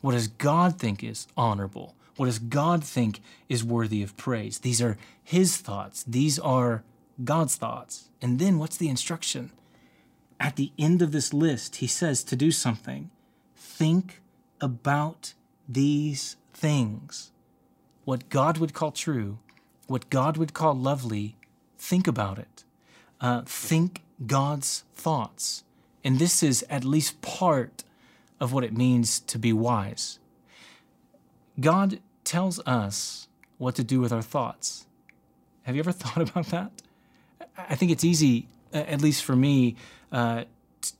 What 0.00 0.12
does 0.12 0.28
God 0.28 0.78
think 0.78 1.02
is 1.02 1.26
honorable? 1.36 1.94
What 2.16 2.26
does 2.26 2.38
God 2.38 2.82
think 2.84 3.20
is 3.48 3.64
worthy 3.64 4.02
of 4.02 4.16
praise? 4.16 4.58
These 4.58 4.82
are 4.82 4.98
His 5.22 5.56
thoughts, 5.56 6.02
these 6.04 6.38
are 6.38 6.82
God's 7.22 7.56
thoughts. 7.56 8.10
And 8.20 8.38
then 8.38 8.58
what's 8.58 8.76
the 8.76 8.88
instruction? 8.88 9.52
At 10.40 10.56
the 10.56 10.72
end 10.78 11.02
of 11.02 11.12
this 11.12 11.32
list, 11.32 11.76
He 11.76 11.86
says 11.86 12.22
to 12.24 12.36
do 12.36 12.50
something. 12.50 13.10
Think 13.56 14.20
about 14.60 15.34
these 15.68 16.36
things. 16.58 17.30
What 18.04 18.28
God 18.28 18.58
would 18.58 18.74
call 18.74 18.90
true, 18.90 19.38
what 19.86 20.10
God 20.10 20.36
would 20.36 20.54
call 20.54 20.74
lovely, 20.74 21.36
think 21.78 22.06
about 22.06 22.38
it. 22.38 22.64
Uh, 23.20 23.42
think 23.44 24.02
God's 24.26 24.84
thoughts. 24.94 25.64
And 26.04 26.18
this 26.18 26.42
is 26.42 26.64
at 26.68 26.84
least 26.84 27.20
part 27.22 27.84
of 28.40 28.52
what 28.52 28.64
it 28.64 28.76
means 28.76 29.20
to 29.20 29.38
be 29.38 29.52
wise. 29.52 30.18
God 31.60 32.00
tells 32.24 32.60
us 32.60 33.28
what 33.58 33.74
to 33.74 33.84
do 33.84 34.00
with 34.00 34.12
our 34.12 34.22
thoughts. 34.22 34.86
Have 35.62 35.74
you 35.74 35.80
ever 35.80 35.92
thought 36.02 36.30
about 36.30 36.46
that? 36.46 36.70
I 37.56 37.74
think 37.74 37.90
it's 37.90 38.04
easy, 38.04 38.48
at 38.72 39.00
least 39.00 39.24
for 39.24 39.34
me, 39.36 39.76
uh, 40.12 40.44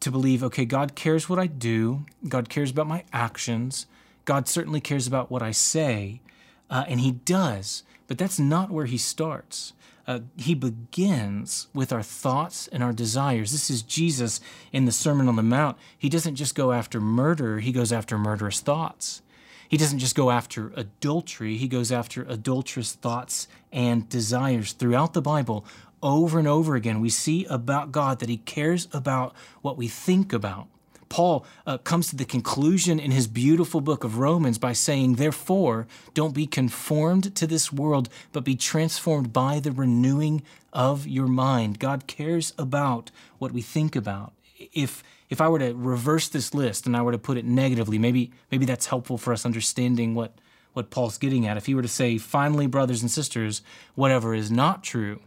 to 0.00 0.10
believe 0.10 0.42
okay, 0.42 0.64
God 0.64 0.94
cares 0.94 1.28
what 1.28 1.38
I 1.38 1.46
do, 1.46 2.04
God 2.28 2.48
cares 2.48 2.70
about 2.70 2.88
my 2.88 3.04
actions, 3.12 3.86
God 4.28 4.46
certainly 4.46 4.82
cares 4.82 5.06
about 5.06 5.30
what 5.30 5.42
I 5.42 5.52
say, 5.52 6.20
uh, 6.68 6.84
and 6.86 7.00
He 7.00 7.12
does, 7.12 7.82
but 8.06 8.18
that's 8.18 8.38
not 8.38 8.70
where 8.70 8.84
He 8.84 8.98
starts. 8.98 9.72
Uh, 10.06 10.20
he 10.36 10.54
begins 10.54 11.68
with 11.72 11.94
our 11.94 12.02
thoughts 12.02 12.68
and 12.68 12.82
our 12.82 12.92
desires. 12.92 13.52
This 13.52 13.70
is 13.70 13.80
Jesus 13.80 14.38
in 14.70 14.84
the 14.84 14.92
Sermon 14.92 15.28
on 15.28 15.36
the 15.36 15.42
Mount. 15.42 15.78
He 15.96 16.10
doesn't 16.10 16.34
just 16.34 16.54
go 16.54 16.72
after 16.72 17.00
murder, 17.00 17.60
he 17.60 17.72
goes 17.72 17.90
after 17.90 18.18
murderous 18.18 18.60
thoughts. 18.60 19.22
He 19.66 19.78
doesn't 19.78 19.98
just 19.98 20.14
go 20.14 20.30
after 20.30 20.74
adultery, 20.76 21.56
he 21.56 21.66
goes 21.66 21.90
after 21.90 22.26
adulterous 22.28 22.92
thoughts 22.92 23.48
and 23.72 24.10
desires. 24.10 24.72
Throughout 24.72 25.14
the 25.14 25.22
Bible, 25.22 25.64
over 26.02 26.38
and 26.38 26.48
over 26.48 26.74
again, 26.74 27.00
we 27.00 27.08
see 27.08 27.46
about 27.46 27.92
God 27.92 28.18
that 28.18 28.28
he 28.28 28.36
cares 28.36 28.88
about 28.92 29.34
what 29.62 29.78
we 29.78 29.88
think 29.88 30.34
about. 30.34 30.68
Paul 31.08 31.44
uh, 31.66 31.78
comes 31.78 32.08
to 32.08 32.16
the 32.16 32.24
conclusion 32.24 33.00
in 33.00 33.10
his 33.10 33.26
beautiful 33.26 33.80
book 33.80 34.04
of 34.04 34.18
Romans 34.18 34.58
by 34.58 34.72
saying, 34.72 35.14
Therefore, 35.14 35.86
don't 36.14 36.34
be 36.34 36.46
conformed 36.46 37.34
to 37.36 37.46
this 37.46 37.72
world, 37.72 38.08
but 38.32 38.44
be 38.44 38.56
transformed 38.56 39.32
by 39.32 39.60
the 39.60 39.72
renewing 39.72 40.42
of 40.72 41.06
your 41.06 41.26
mind. 41.26 41.78
God 41.78 42.06
cares 42.06 42.52
about 42.58 43.10
what 43.38 43.52
we 43.52 43.62
think 43.62 43.96
about. 43.96 44.32
If 44.72 45.02
if 45.28 45.42
I 45.42 45.48
were 45.48 45.58
to 45.58 45.74
reverse 45.74 46.28
this 46.28 46.54
list 46.54 46.86
and 46.86 46.96
I 46.96 47.02
were 47.02 47.12
to 47.12 47.18
put 47.18 47.36
it 47.36 47.44
negatively, 47.44 47.98
maybe 47.98 48.32
maybe 48.50 48.64
that's 48.64 48.86
helpful 48.86 49.18
for 49.18 49.32
us 49.32 49.46
understanding 49.46 50.14
what 50.14 50.32
what 50.72 50.90
Paul's 50.90 51.18
getting 51.18 51.46
at. 51.46 51.56
If 51.56 51.66
he 51.66 51.74
were 51.74 51.82
to 51.82 51.88
say, 51.88 52.18
finally, 52.18 52.66
brothers 52.66 53.02
and 53.02 53.10
sisters, 53.10 53.62
whatever 53.94 54.34
is 54.34 54.50
not 54.50 54.84
true, 54.84 55.20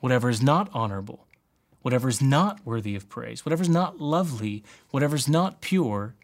whatever 0.00 0.28
is 0.28 0.42
not 0.42 0.68
honorable, 0.72 1.26
whatever 1.84 2.08
is 2.08 2.22
not 2.22 2.64
worthy 2.64 2.96
of 2.96 3.10
praise, 3.10 3.44
whatever 3.44 3.60
is 3.60 3.68
not 3.68 4.00
lovely, 4.00 4.64
whatever 4.90 5.14
is 5.14 5.28
not 5.28 5.60
pure, 5.60 6.14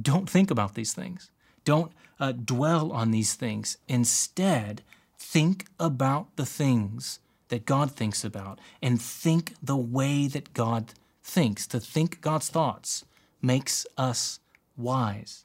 don't 0.00 0.28
think 0.28 0.50
about 0.50 0.74
these 0.74 0.94
things. 0.94 1.30
Don't 1.66 1.92
uh, 2.18 2.32
dwell 2.32 2.90
on 2.92 3.10
these 3.10 3.34
things. 3.34 3.76
Instead, 3.88 4.82
think 5.18 5.66
about 5.78 6.34
the 6.36 6.46
things 6.46 7.20
that 7.48 7.66
God 7.66 7.92
thinks 7.92 8.24
about 8.24 8.58
and 8.80 9.00
think 9.00 9.52
the 9.62 9.76
way 9.76 10.28
that 10.28 10.54
God 10.54 10.94
thinks. 11.22 11.66
To 11.66 11.78
think 11.78 12.22
God's 12.22 12.48
thoughts 12.48 13.04
makes 13.42 13.86
us 13.98 14.40
wise. 14.78 15.44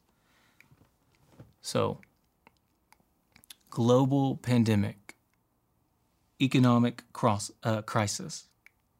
So, 1.61 1.99
global 3.69 4.37
pandemic, 4.37 5.13
economic 6.41 7.03
cross, 7.11 7.51
uh, 7.63 7.81
crisis, 7.81 8.47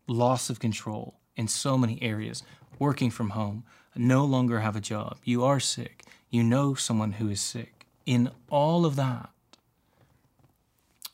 loss 0.08 0.50
of 0.50 0.60
control 0.60 1.20
in 1.36 1.48
so 1.48 1.78
many 1.78 2.02
areas, 2.02 2.44
working 2.80 3.12
from 3.12 3.32
home, 3.32 3.64
no 3.96 4.26
longer 4.26 4.60
have 4.60 4.76
a 4.76 4.82
job, 4.82 5.18
you 5.24 5.44
are 5.44 5.60
sick, 5.60 6.04
you 6.30 6.44
know 6.44 6.74
someone 6.74 7.14
who 7.14 7.30
is 7.30 7.42
sick. 7.42 7.86
In 8.06 8.32
all 8.50 8.86
of 8.86 8.96
that, 8.96 9.30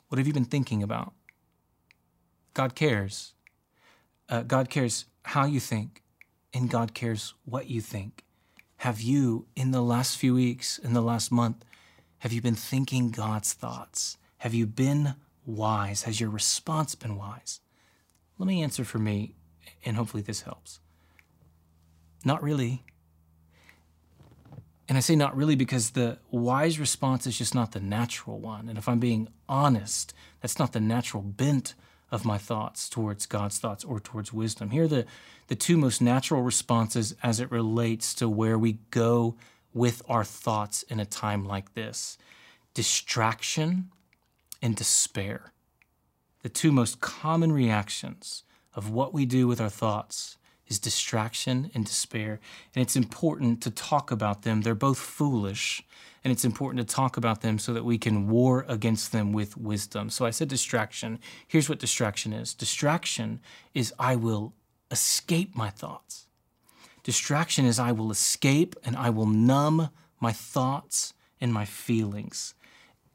what 0.08 0.18
have 0.18 0.28
you 0.28 0.34
been 0.34 0.46
thinking 0.46 0.82
about? 0.82 1.14
God 2.54 2.76
cares. 2.76 3.34
Uh, 4.30 4.42
God 4.42 4.70
cares 4.70 5.06
how 5.24 5.46
you 5.46 5.60
think, 5.60 6.02
and 6.54 6.70
God 6.70 6.94
cares 6.94 7.34
what 7.46 7.70
you 7.70 7.82
think. 7.82 8.24
Have 8.78 9.02
you, 9.02 9.48
in 9.56 9.72
the 9.72 9.82
last 9.82 10.18
few 10.18 10.36
weeks, 10.36 10.78
in 10.78 10.94
the 10.94 11.02
last 11.02 11.32
month, 11.32 11.66
have 12.20 12.32
you 12.32 12.42
been 12.42 12.56
thinking 12.56 13.12
God's 13.12 13.54
thoughts? 13.54 14.18
Have 14.40 14.54
you 14.54 14.66
been 14.66 15.16
wise? 15.46 16.04
Has 16.04 16.20
your 16.20 16.30
response 16.30 16.96
been 16.96 17.16
wise? 17.16 17.60
Let 18.38 18.48
me 18.48 18.62
answer 18.62 18.84
for 18.84 19.00
me, 19.00 19.36
and 19.84 19.96
hopefully 19.96 20.24
this 20.24 20.42
helps. 20.42 20.80
Not 22.24 22.44
really. 22.44 22.84
And 24.88 24.98
I 24.98 25.02
say 25.02 25.16
not 25.16 25.36
really 25.36 25.56
because 25.56 25.92
the 25.92 26.20
wise 26.32 26.80
response 26.80 27.28
is 27.28 27.38
just 27.38 27.56
not 27.56 27.74
the 27.74 27.80
natural 27.80 28.40
one. 28.40 28.70
And 28.70 28.78
if 28.78 28.88
I'm 28.88 29.00
being 29.00 29.28
honest, 29.50 30.14
that's 30.42 30.60
not 30.60 30.74
the 30.74 30.80
natural 30.80 31.24
bent 31.24 31.74
of 32.10 32.24
my 32.24 32.38
thoughts 32.38 32.88
towards 32.88 33.26
God's 33.26 33.60
thoughts 33.60 33.84
or 33.84 34.00
towards 34.00 34.32
wisdom. 34.32 34.70
Here 34.70 34.84
are 34.84 34.88
the, 34.88 35.06
the 35.48 35.56
two 35.56 35.78
most 35.78 36.02
natural 36.02 36.42
responses 36.42 37.16
as 37.22 37.40
it 37.40 37.52
relates 37.52 38.14
to 38.16 38.30
where 38.30 38.58
we 38.58 38.80
go 38.92 39.36
with 39.74 40.02
our 40.08 40.24
thoughts 40.24 40.84
in 40.84 41.00
a 41.00 41.06
time 41.06 41.46
like 41.46 41.74
this 41.74 42.18
distraction 42.74 43.90
and 44.62 44.76
despair 44.76 45.52
the 46.42 46.50
two 46.50 46.72
most 46.72 47.00
common 47.02 47.52
reactions 47.52 48.44
of 48.74 48.90
what 48.90 49.14
we 49.14 49.26
do 49.26 49.48
with 49.48 49.60
our 49.60 49.70
thoughts 49.70 50.38
is 50.68 50.80
distraction 50.80 51.72
and 51.74 51.86
despair. 51.86 52.40
And 52.76 52.82
it's 52.82 52.96
important 52.96 53.62
to 53.64 53.72
talk 53.72 54.12
about 54.12 54.44
them. 54.44 54.62
They're 54.62 54.76
both 54.76 55.00
foolish, 55.00 55.84
and 56.24 56.32
it's 56.32 56.46
important 56.46 56.88
to 56.88 56.96
talk 56.96 57.18
about 57.18 57.42
them 57.42 57.58
so 57.58 57.74
that 57.74 57.86
we 57.86 57.98
can 57.98 58.28
war 58.28 58.66
against 58.68 59.12
them 59.12 59.32
with 59.32 59.58
wisdom. 59.58 60.10
So 60.10 60.26
I 60.26 60.30
said 60.30 60.50
distraction. 60.50 61.20
Here's 61.48 61.70
what 61.70 61.80
distraction 61.80 62.34
is 62.34 62.54
distraction 62.54 63.40
is 63.74 63.94
I 63.98 64.16
will 64.16 64.54
escape 64.92 65.56
my 65.56 65.70
thoughts. 65.70 66.28
Distraction 67.04 67.66
is 67.66 67.80
I 67.80 67.94
will 67.94 68.12
escape 68.12 68.76
and 68.84 68.98
I 68.98 69.10
will 69.10 69.26
numb 69.26 69.90
my 70.20 70.34
thoughts 70.34 71.14
and 71.40 71.54
my 71.54 71.66
feelings. 71.66 72.54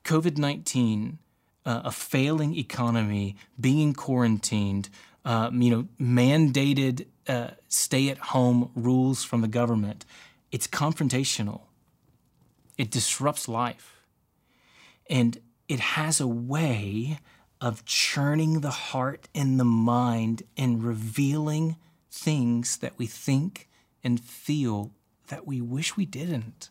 COVID 0.04 0.38
19 0.38 1.18
uh, 1.64 1.82
a 1.84 1.92
failing 1.92 2.56
economy, 2.56 3.36
being 3.60 3.92
quarantined, 3.92 4.88
uh, 5.24 5.50
you 5.52 5.70
know, 5.70 5.88
mandated 6.00 7.06
uh, 7.28 7.50
stay-at-home 7.68 8.70
rules 8.74 9.24
from 9.24 9.40
the 9.40 9.48
government. 9.48 10.04
It's 10.50 10.66
confrontational. 10.66 11.62
It 12.76 12.90
disrupts 12.90 13.48
life, 13.48 14.02
and 15.08 15.38
it 15.68 15.80
has 15.80 16.20
a 16.20 16.26
way 16.26 17.18
of 17.60 17.84
churning 17.84 18.60
the 18.60 18.70
heart 18.70 19.28
and 19.34 19.60
the 19.60 19.64
mind 19.64 20.42
and 20.56 20.82
revealing 20.82 21.76
things 22.10 22.78
that 22.78 22.92
we 22.98 23.06
think 23.06 23.68
and 24.02 24.20
feel 24.20 24.90
that 25.28 25.46
we 25.46 25.60
wish 25.60 25.96
we 25.96 26.04
didn't. 26.04 26.70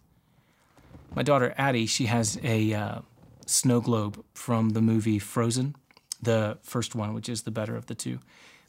My 1.15 1.23
daughter 1.23 1.53
Addie, 1.57 1.85
she 1.85 2.05
has 2.05 2.37
a 2.43 2.73
uh, 2.73 2.99
snow 3.45 3.81
globe 3.81 4.23
from 4.33 4.69
the 4.71 4.81
movie 4.81 5.19
Frozen, 5.19 5.75
the 6.21 6.57
first 6.61 6.95
one, 6.95 7.13
which 7.13 7.29
is 7.29 7.43
the 7.43 7.51
better 7.51 7.75
of 7.75 7.87
the 7.87 7.95
two. 7.95 8.19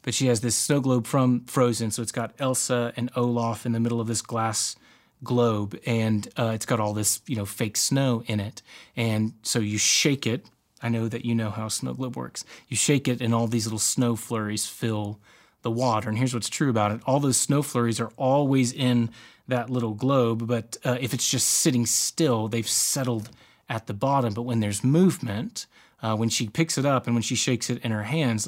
But 0.01 0.13
she 0.13 0.27
has 0.27 0.41
this 0.41 0.55
snow 0.55 0.81
globe 0.81 1.07
from 1.07 1.45
Frozen, 1.45 1.91
so 1.91 2.01
it's 2.01 2.11
got 2.11 2.33
Elsa 2.39 2.93
and 2.97 3.09
Olaf 3.15 3.65
in 3.65 3.71
the 3.71 3.79
middle 3.79 4.01
of 4.01 4.07
this 4.07 4.21
glass 4.21 4.75
globe, 5.23 5.79
and 5.85 6.27
uh, 6.37 6.51
it's 6.53 6.65
got 6.65 6.79
all 6.79 6.93
this 6.93 7.21
you 7.25 7.35
know 7.35 7.45
fake 7.45 7.77
snow 7.77 8.23
in 8.27 8.39
it. 8.39 8.61
And 8.95 9.33
so 9.43 9.59
you 9.59 9.77
shake 9.77 10.27
it. 10.27 10.45
I 10.81 10.89
know 10.89 11.07
that 11.07 11.23
you 11.23 11.33
know 11.33 11.49
how 11.49 11.69
snow 11.69 11.93
globe 11.93 12.17
works. 12.17 12.43
You 12.67 12.75
shake 12.75 13.07
it, 13.07 13.21
and 13.21 13.33
all 13.33 13.47
these 13.47 13.65
little 13.65 13.79
snow 13.79 14.15
flurries 14.15 14.65
fill 14.65 15.19
the 15.61 15.71
water. 15.71 16.09
And 16.09 16.17
here's 16.17 16.33
what's 16.33 16.49
true 16.49 16.69
about 16.69 16.91
it: 16.91 17.01
all 17.05 17.21
those 17.21 17.37
snow 17.37 17.61
flurries 17.61 18.01
are 18.01 18.11
always 18.17 18.73
in 18.73 19.09
that 19.47 19.69
little 19.69 19.93
globe, 19.93 20.47
but 20.47 20.77
uh, 20.85 20.97
if 20.99 21.13
it's 21.13 21.29
just 21.29 21.47
sitting 21.47 21.85
still, 21.85 22.47
they've 22.47 22.67
settled 22.67 23.29
at 23.69 23.87
the 23.87 23.93
bottom. 23.93 24.33
But 24.33 24.43
when 24.43 24.59
there's 24.59 24.83
movement, 24.83 25.67
uh, 26.01 26.15
when 26.15 26.29
she 26.29 26.47
picks 26.47 26.77
it 26.77 26.85
up 26.85 27.07
and 27.07 27.15
when 27.15 27.23
she 27.23 27.35
shakes 27.35 27.69
it 27.69 27.83
in 27.83 27.91
her 27.91 28.03
hands, 28.03 28.47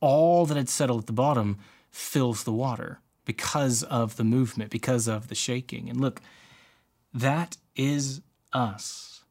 all 0.00 0.46
that 0.46 0.56
had 0.56 0.68
settled 0.68 1.00
at 1.00 1.06
the 1.06 1.12
bottom 1.12 1.58
fills 1.90 2.44
the 2.44 2.52
water 2.52 3.00
because 3.24 3.82
of 3.82 4.16
the 4.16 4.24
movement, 4.24 4.70
because 4.70 5.06
of 5.08 5.28
the 5.28 5.34
shaking. 5.34 5.88
And 5.88 6.00
look, 6.00 6.20
that 7.12 7.56
is 7.76 8.22
us. 8.52 9.24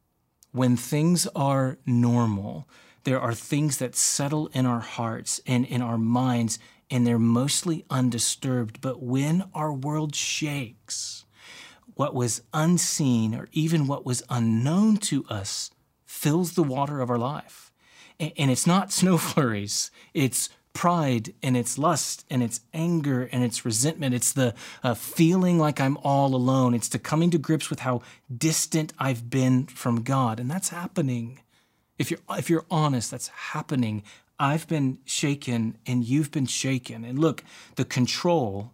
When 0.52 0.76
things 0.76 1.26
are 1.34 1.78
normal, 1.86 2.68
there 3.04 3.20
are 3.20 3.34
things 3.34 3.78
that 3.78 3.96
settle 3.96 4.48
in 4.48 4.66
our 4.66 4.80
hearts 4.80 5.40
and 5.46 5.64
in 5.64 5.80
our 5.80 5.98
minds, 5.98 6.58
and 6.90 7.06
they're 7.06 7.18
mostly 7.18 7.84
undisturbed. 7.88 8.80
But 8.80 9.02
when 9.02 9.44
our 9.54 9.72
world 9.72 10.14
shakes, 10.14 11.24
what 11.94 12.14
was 12.14 12.42
unseen 12.52 13.34
or 13.34 13.48
even 13.52 13.86
what 13.86 14.06
was 14.06 14.22
unknown 14.28 14.96
to 14.98 15.24
us 15.26 15.70
fills 16.04 16.54
the 16.54 16.62
water 16.62 17.00
of 17.00 17.10
our 17.10 17.18
life. 17.18 17.72
And 18.18 18.50
it's 18.50 18.66
not 18.66 18.92
snow 18.92 19.16
flurries, 19.18 19.90
it's 20.12 20.50
pride 20.72 21.34
and 21.42 21.56
it's 21.56 21.78
lust 21.78 22.24
and 22.30 22.42
it's 22.42 22.60
anger 22.72 23.28
and 23.32 23.42
it's 23.42 23.64
resentment. 23.64 24.14
It's 24.14 24.32
the 24.32 24.54
uh, 24.82 24.94
feeling 24.94 25.58
like 25.58 25.80
I'm 25.80 25.96
all 25.98 26.34
alone. 26.34 26.74
It's 26.74 26.88
the 26.88 26.98
coming 26.98 27.30
to 27.30 27.38
grips 27.38 27.70
with 27.70 27.80
how 27.80 28.02
distant 28.34 28.92
I've 28.98 29.30
been 29.30 29.66
from 29.66 30.02
God. 30.02 30.38
And 30.38 30.50
that's 30.50 30.68
happening. 30.68 31.40
If 31.98 32.10
you're, 32.10 32.20
if 32.30 32.48
you're 32.48 32.66
honest, 32.70 33.10
that's 33.10 33.28
happening. 33.28 34.02
I've 34.38 34.66
been 34.68 34.98
shaken 35.04 35.76
and 35.86 36.04
you've 36.04 36.30
been 36.30 36.46
shaken. 36.46 37.04
And 37.04 37.18
look, 37.18 37.44
the 37.76 37.84
control 37.84 38.72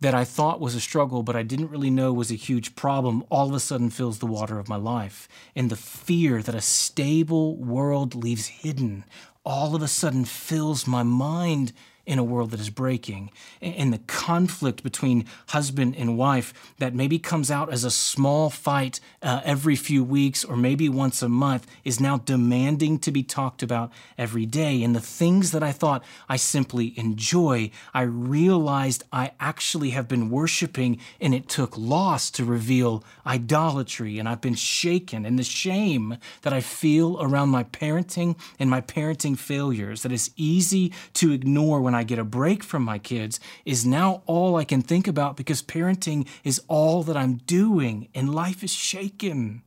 that 0.00 0.14
I 0.14 0.24
thought 0.24 0.60
was 0.60 0.74
a 0.74 0.80
struggle, 0.80 1.22
but 1.22 1.36
I 1.36 1.42
didn't 1.42 1.70
really 1.70 1.90
know 1.90 2.12
was 2.12 2.30
a 2.30 2.34
huge 2.34 2.76
problem, 2.76 3.24
all 3.30 3.48
of 3.48 3.54
a 3.54 3.60
sudden 3.60 3.90
fills 3.90 4.18
the 4.18 4.26
water 4.26 4.58
of 4.58 4.68
my 4.68 4.76
life. 4.76 5.28
And 5.54 5.70
the 5.70 5.76
fear 5.76 6.42
that 6.42 6.54
a 6.54 6.60
stable 6.60 7.56
world 7.56 8.14
leaves 8.14 8.46
hidden 8.46 9.04
all 9.46 9.76
of 9.76 9.82
a 9.82 9.88
sudden 9.88 10.24
fills 10.24 10.88
my 10.88 11.04
mind 11.04 11.72
in 12.06 12.18
a 12.20 12.24
world 12.24 12.52
that 12.52 12.60
is 12.60 12.70
breaking. 12.70 13.30
And 13.60 13.92
the 13.92 13.98
conflict 13.98 14.82
between 14.84 15.26
husband 15.48 15.96
and 15.98 16.16
wife 16.16 16.54
that 16.78 16.94
maybe 16.94 17.18
comes 17.18 17.50
out 17.50 17.72
as 17.72 17.82
a 17.82 17.90
small 17.90 18.48
fight 18.48 19.00
uh, 19.22 19.40
every 19.44 19.74
few 19.74 20.04
weeks 20.04 20.44
or 20.44 20.56
maybe 20.56 20.88
once 20.88 21.20
a 21.20 21.28
month 21.28 21.66
is 21.84 21.98
now 21.98 22.18
demanding 22.18 23.00
to 23.00 23.10
be 23.10 23.24
talked 23.24 23.62
about 23.62 23.90
every 24.16 24.46
day. 24.46 24.82
And 24.84 24.94
the 24.94 25.00
things 25.00 25.50
that 25.50 25.64
I 25.64 25.72
thought 25.72 26.04
I 26.28 26.36
simply 26.36 26.96
enjoy, 26.96 27.70
I 27.92 28.02
realized 28.02 29.02
I 29.12 29.32
actually 29.40 29.90
have 29.90 30.06
been 30.06 30.30
worshiping 30.30 31.00
and 31.20 31.34
it 31.34 31.48
took 31.48 31.76
loss 31.76 32.30
to 32.32 32.44
reveal 32.44 33.02
idolatry. 33.26 34.20
And 34.20 34.28
I've 34.28 34.40
been 34.40 34.54
shaken 34.54 35.26
and 35.26 35.38
the 35.38 35.44
shame 35.44 36.18
that 36.42 36.52
I 36.52 36.60
feel 36.60 37.20
around 37.20 37.48
my 37.48 37.64
parenting 37.64 38.38
and 38.60 38.70
my 38.70 38.80
parenting 38.80 39.36
failures 39.36 40.02
that 40.02 40.12
is 40.12 40.30
easy 40.36 40.92
to 41.14 41.32
ignore 41.32 41.80
when 41.80 41.95
I 41.96 42.04
get 42.04 42.18
a 42.18 42.24
break 42.24 42.62
from 42.62 42.82
my 42.82 42.98
kids 42.98 43.40
is 43.64 43.86
now 43.86 44.22
all 44.26 44.56
I 44.56 44.64
can 44.64 44.82
think 44.82 45.08
about 45.08 45.36
because 45.36 45.62
parenting 45.62 46.28
is 46.44 46.62
all 46.68 47.02
that 47.04 47.16
I'm 47.16 47.36
doing 47.36 48.08
and 48.14 48.34
life 48.34 48.62
is 48.62 48.72
shaken. 48.72 49.62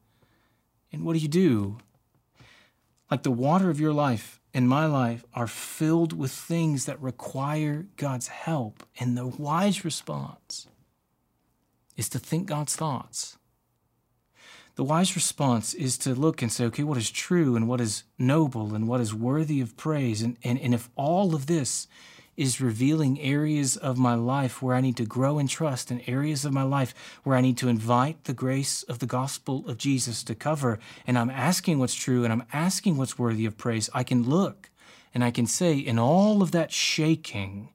And 0.91 1.03
what 1.03 1.13
do 1.13 1.19
you 1.19 1.27
do? 1.27 1.77
Like 3.11 3.23
the 3.23 3.31
water 3.31 3.69
of 3.69 3.79
your 3.79 3.93
life 3.93 4.39
and 4.53 4.67
my 4.67 4.85
life 4.85 5.25
are 5.33 5.47
filled 5.47 6.13
with 6.13 6.31
things 6.31 6.85
that 6.85 7.01
require 7.01 7.87
God's 7.97 8.27
help. 8.27 8.83
And 8.99 9.17
the 9.17 9.27
wise 9.27 9.85
response 9.85 10.67
is 11.95 12.09
to 12.09 12.19
think 12.19 12.47
God's 12.47 12.75
thoughts. 12.75 13.37
The 14.75 14.85
wise 14.85 15.13
response 15.13 15.73
is 15.73 15.97
to 15.99 16.15
look 16.15 16.41
and 16.41 16.49
say, 16.51 16.63
okay, 16.65 16.83
what 16.83 16.97
is 16.97 17.11
true 17.11 17.57
and 17.57 17.67
what 17.67 17.81
is 17.81 18.03
noble 18.17 18.73
and 18.73 18.87
what 18.87 19.01
is 19.01 19.13
worthy 19.13 19.59
of 19.59 19.75
praise? 19.75 20.21
And, 20.21 20.37
and, 20.41 20.57
and 20.57 20.73
if 20.73 20.89
all 20.95 21.35
of 21.35 21.47
this 21.47 21.87
is 22.39 22.61
revealing 22.61 23.19
areas 23.19 23.75
of 23.75 23.97
my 23.97 24.15
life 24.15 24.61
where 24.61 24.73
I 24.73 24.79
need 24.79 24.95
to 24.95 25.05
grow 25.05 25.39
in 25.39 25.47
trust 25.47 25.91
and 25.91 26.01
areas 26.07 26.45
of 26.45 26.53
my 26.53 26.63
life 26.63 26.93
where 27.23 27.35
I 27.35 27.41
need 27.41 27.57
to 27.57 27.67
invite 27.67 28.23
the 28.23 28.33
grace 28.33 28.81
of 28.83 28.99
the 28.99 29.05
gospel 29.05 29.67
of 29.67 29.77
Jesus 29.77 30.23
to 30.23 30.33
cover. 30.33 30.79
And 31.05 31.17
I'm 31.17 31.29
asking 31.29 31.79
what's 31.79 31.93
true 31.93 32.23
and 32.23 32.31
I'm 32.31 32.45
asking 32.53 32.95
what's 32.95 33.19
worthy 33.19 33.45
of 33.45 33.57
praise. 33.57 33.89
I 33.93 34.03
can 34.03 34.23
look 34.23 34.69
and 35.13 35.21
I 35.21 35.31
can 35.31 35.47
say, 35.47 35.77
in 35.77 35.99
all 35.99 36.41
of 36.41 36.51
that 36.51 36.71
shaking, 36.71 37.73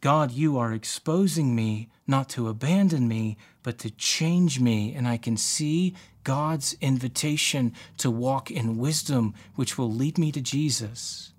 God, 0.00 0.30
you 0.30 0.56
are 0.56 0.72
exposing 0.72 1.56
me 1.56 1.88
not 2.06 2.28
to 2.30 2.46
abandon 2.46 3.08
me, 3.08 3.36
but 3.64 3.76
to 3.78 3.90
change 3.90 4.60
me. 4.60 4.94
And 4.94 5.08
I 5.08 5.16
can 5.16 5.36
see 5.36 5.96
God's 6.22 6.76
invitation 6.80 7.72
to 7.98 8.12
walk 8.12 8.52
in 8.52 8.78
wisdom, 8.78 9.34
which 9.56 9.76
will 9.76 9.92
lead 9.92 10.16
me 10.16 10.30
to 10.30 10.40
Jesus. 10.40 11.32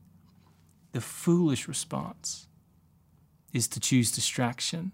The 0.92 1.00
foolish 1.00 1.70
response 1.70 2.47
is 3.54 3.68
to 3.70 3.80
choose 3.80 4.12
distraction, 4.12 4.92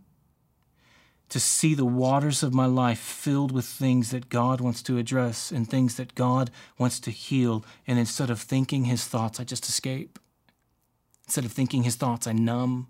to 1.29 1.39
see 1.39 1.73
the 1.73 1.85
waters 1.85 2.43
of 2.43 2.53
my 2.53 2.65
life 2.65 2.99
filled 2.99 3.51
with 3.51 3.65
things 3.65 4.11
that 4.11 4.29
God 4.29 4.61
wants 4.61 4.83
to 4.83 4.97
address 4.97 5.51
and 5.51 5.67
things 5.67 5.95
that 5.95 6.15
God 6.15 6.51
wants 6.77 6.99
to 7.01 7.11
heal. 7.11 7.65
And 7.87 7.97
instead 7.97 8.29
of 8.29 8.39
thinking 8.39 8.85
his 8.85 9.05
thoughts, 9.05 9.39
I 9.39 9.43
just 9.43 9.67
escape. 9.67 10.19
Instead 11.25 11.45
of 11.45 11.51
thinking 11.51 11.83
his 11.83 11.95
thoughts, 11.95 12.27
I 12.27 12.33
numb 12.33 12.87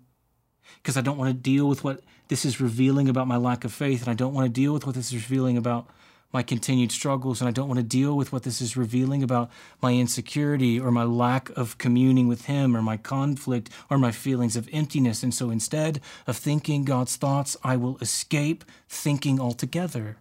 because 0.82 0.96
I 0.96 1.00
don't 1.00 1.18
want 1.18 1.30
to 1.30 1.40
deal 1.40 1.68
with 1.68 1.84
what 1.84 2.00
this 2.28 2.44
is 2.44 2.60
revealing 2.60 3.08
about 3.08 3.28
my 3.28 3.36
lack 3.36 3.64
of 3.64 3.72
faith, 3.72 4.02
and 4.02 4.10
I 4.10 4.14
don't 4.14 4.34
want 4.34 4.46
to 4.46 4.52
deal 4.52 4.72
with 4.72 4.86
what 4.86 4.94
this 4.94 5.12
is 5.12 5.28
revealing 5.28 5.56
about 5.56 5.88
my 6.34 6.42
continued 6.42 6.90
struggles, 6.90 7.40
and 7.40 7.48
I 7.48 7.52
don't 7.52 7.68
want 7.68 7.78
to 7.78 7.84
deal 7.84 8.16
with 8.16 8.32
what 8.32 8.42
this 8.42 8.60
is 8.60 8.76
revealing 8.76 9.22
about 9.22 9.50
my 9.80 9.92
insecurity 9.92 10.80
or 10.80 10.90
my 10.90 11.04
lack 11.04 11.48
of 11.50 11.78
communing 11.78 12.26
with 12.26 12.46
Him 12.46 12.76
or 12.76 12.82
my 12.82 12.96
conflict 12.96 13.70
or 13.88 13.98
my 13.98 14.10
feelings 14.10 14.56
of 14.56 14.68
emptiness. 14.72 15.22
And 15.22 15.32
so 15.32 15.50
instead 15.50 16.00
of 16.26 16.36
thinking 16.36 16.84
God's 16.84 17.14
thoughts, 17.14 17.56
I 17.62 17.76
will 17.76 17.98
escape 17.98 18.64
thinking 18.88 19.40
altogether. 19.40 20.16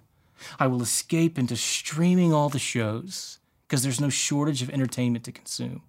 I 0.60 0.67
will 0.67 0.84
escape 0.84 1.39
into 1.39 1.56
streaming 1.56 2.32
all 2.32 2.49
the 2.49 2.60
shows 2.60 3.39
because 3.67 3.82
there's 3.82 4.02
no 4.02 4.10
shortage 4.10 4.62
of 4.62 4.69
entertainment 4.69 5.26
to 5.26 5.32
consume. 5.32 5.82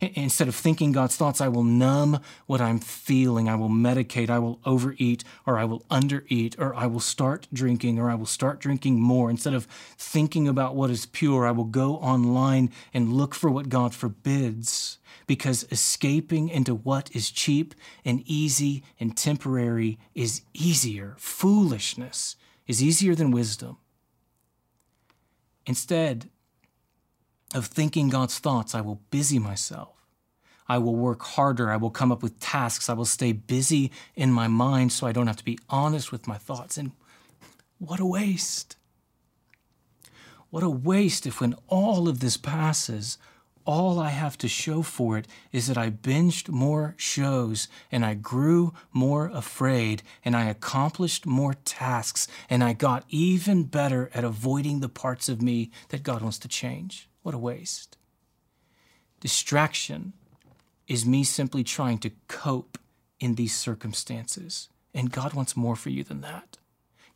Instead 0.00 0.48
of 0.48 0.54
thinking 0.54 0.92
God's 0.92 1.16
thoughts, 1.16 1.40
I 1.40 1.48
will 1.48 1.64
numb 1.64 2.20
what 2.46 2.60
I'm 2.60 2.78
feeling. 2.78 3.48
I 3.48 3.54
will 3.54 3.68
medicate. 3.68 4.30
I 4.30 4.38
will 4.38 4.60
overeat, 4.64 5.24
or 5.46 5.58
I 5.58 5.64
will 5.64 5.80
undereat, 5.90 6.58
or 6.58 6.74
I 6.74 6.86
will 6.86 7.00
start 7.00 7.48
drinking, 7.52 7.98
or 7.98 8.10
I 8.10 8.14
will 8.14 8.26
start 8.26 8.60
drinking 8.60 9.00
more. 9.00 9.30
Instead 9.30 9.54
of 9.54 9.66
thinking 9.98 10.48
about 10.48 10.74
what 10.74 10.90
is 10.90 11.06
pure, 11.06 11.46
I 11.46 11.50
will 11.50 11.64
go 11.64 11.96
online 11.96 12.70
and 12.94 13.12
look 13.12 13.34
for 13.34 13.50
what 13.50 13.68
God 13.68 13.94
forbids. 13.94 14.98
Because 15.26 15.66
escaping 15.70 16.48
into 16.48 16.74
what 16.74 17.14
is 17.14 17.30
cheap 17.30 17.74
and 18.04 18.22
easy 18.26 18.82
and 18.98 19.16
temporary 19.16 19.98
is 20.14 20.42
easier. 20.54 21.14
Foolishness 21.18 22.36
is 22.66 22.82
easier 22.82 23.14
than 23.14 23.30
wisdom. 23.30 23.76
Instead, 25.66 26.30
of 27.54 27.66
thinking 27.66 28.08
God's 28.08 28.38
thoughts, 28.38 28.74
I 28.74 28.80
will 28.80 29.00
busy 29.10 29.38
myself. 29.38 30.00
I 30.68 30.78
will 30.78 30.94
work 30.94 31.22
harder. 31.22 31.70
I 31.70 31.76
will 31.76 31.90
come 31.90 32.12
up 32.12 32.22
with 32.22 32.38
tasks. 32.38 32.88
I 32.88 32.92
will 32.92 33.04
stay 33.04 33.32
busy 33.32 33.90
in 34.14 34.30
my 34.30 34.46
mind 34.46 34.92
so 34.92 35.04
I 35.04 35.12
don't 35.12 35.26
have 35.26 35.36
to 35.38 35.44
be 35.44 35.58
honest 35.68 36.12
with 36.12 36.28
my 36.28 36.38
thoughts. 36.38 36.78
And 36.78 36.92
what 37.78 37.98
a 37.98 38.06
waste. 38.06 38.76
What 40.50 40.62
a 40.62 40.70
waste 40.70 41.26
if, 41.26 41.40
when 41.40 41.56
all 41.66 42.08
of 42.08 42.20
this 42.20 42.36
passes, 42.36 43.18
all 43.64 43.98
I 43.98 44.10
have 44.10 44.38
to 44.38 44.48
show 44.48 44.82
for 44.82 45.18
it 45.18 45.26
is 45.52 45.66
that 45.66 45.76
I 45.76 45.90
binged 45.90 46.48
more 46.48 46.94
shows 46.96 47.66
and 47.90 48.04
I 48.04 48.14
grew 48.14 48.72
more 48.92 49.28
afraid 49.34 50.02
and 50.24 50.36
I 50.36 50.44
accomplished 50.44 51.26
more 51.26 51.54
tasks 51.64 52.26
and 52.48 52.64
I 52.64 52.72
got 52.72 53.04
even 53.08 53.64
better 53.64 54.10
at 54.14 54.24
avoiding 54.24 54.80
the 54.80 54.88
parts 54.88 55.28
of 55.28 55.42
me 55.42 55.70
that 55.88 56.04
God 56.04 56.22
wants 56.22 56.38
to 56.38 56.48
change. 56.48 57.09
What 57.22 57.34
a 57.34 57.38
waste. 57.38 57.96
Distraction 59.20 60.12
is 60.88 61.06
me 61.06 61.24
simply 61.24 61.62
trying 61.62 61.98
to 61.98 62.10
cope 62.26 62.78
in 63.20 63.34
these 63.34 63.54
circumstances. 63.54 64.68
And 64.94 65.12
God 65.12 65.34
wants 65.34 65.56
more 65.56 65.76
for 65.76 65.90
you 65.90 66.02
than 66.02 66.20
that. 66.22 66.56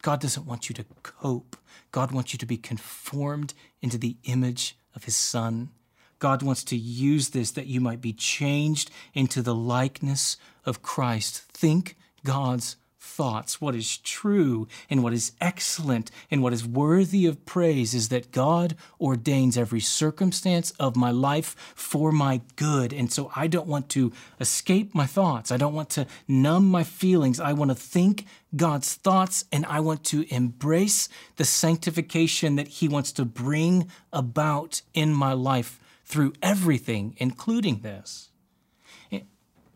God 0.02 0.20
doesn't 0.20 0.46
want 0.46 0.68
you 0.68 0.74
to 0.74 0.84
cope. 1.02 1.56
God 1.90 2.12
wants 2.12 2.32
you 2.32 2.38
to 2.38 2.46
be 2.46 2.58
conformed 2.58 3.54
into 3.80 3.96
the 3.96 4.16
image 4.24 4.76
of 4.94 5.04
his 5.04 5.16
Son. 5.16 5.70
God 6.18 6.42
wants 6.42 6.62
to 6.64 6.76
use 6.76 7.30
this 7.30 7.50
that 7.52 7.66
you 7.66 7.80
might 7.80 8.00
be 8.00 8.12
changed 8.12 8.90
into 9.14 9.42
the 9.42 9.54
likeness 9.54 10.36
of 10.64 10.82
Christ. 10.82 11.40
Think 11.48 11.96
God's 12.22 12.76
thoughts, 13.04 13.60
what 13.60 13.74
is 13.74 13.98
true 13.98 14.66
and 14.88 15.02
what 15.02 15.12
is 15.12 15.32
excellent 15.40 16.10
and 16.30 16.42
what 16.42 16.52
is 16.52 16.66
worthy 16.66 17.26
of 17.26 17.44
praise 17.44 17.94
is 17.94 18.08
that 18.08 18.32
God 18.32 18.74
ordains 19.00 19.56
every 19.56 19.80
circumstance 19.80 20.72
of 20.80 20.96
my 20.96 21.10
life 21.10 21.54
for 21.76 22.10
my 22.10 22.40
good. 22.56 22.92
And 22.92 23.12
so 23.12 23.30
I 23.36 23.46
don't 23.46 23.68
want 23.68 23.88
to 23.90 24.12
escape 24.40 24.94
my 24.94 25.06
thoughts. 25.06 25.52
I 25.52 25.56
don't 25.56 25.74
want 25.74 25.90
to 25.90 26.06
numb 26.26 26.68
my 26.68 26.82
feelings. 26.82 27.38
I 27.38 27.52
want 27.52 27.70
to 27.70 27.76
think 27.76 28.26
God's 28.56 28.94
thoughts 28.94 29.44
and 29.52 29.66
I 29.66 29.80
want 29.80 30.02
to 30.04 30.26
embrace 30.34 31.08
the 31.36 31.44
sanctification 31.44 32.56
that 32.56 32.68
He 32.68 32.88
wants 32.88 33.12
to 33.12 33.24
bring 33.24 33.88
about 34.12 34.82
in 34.94 35.12
my 35.12 35.32
life 35.34 35.78
through 36.04 36.32
everything, 36.42 37.14
including 37.18 37.80
this. 37.80 38.30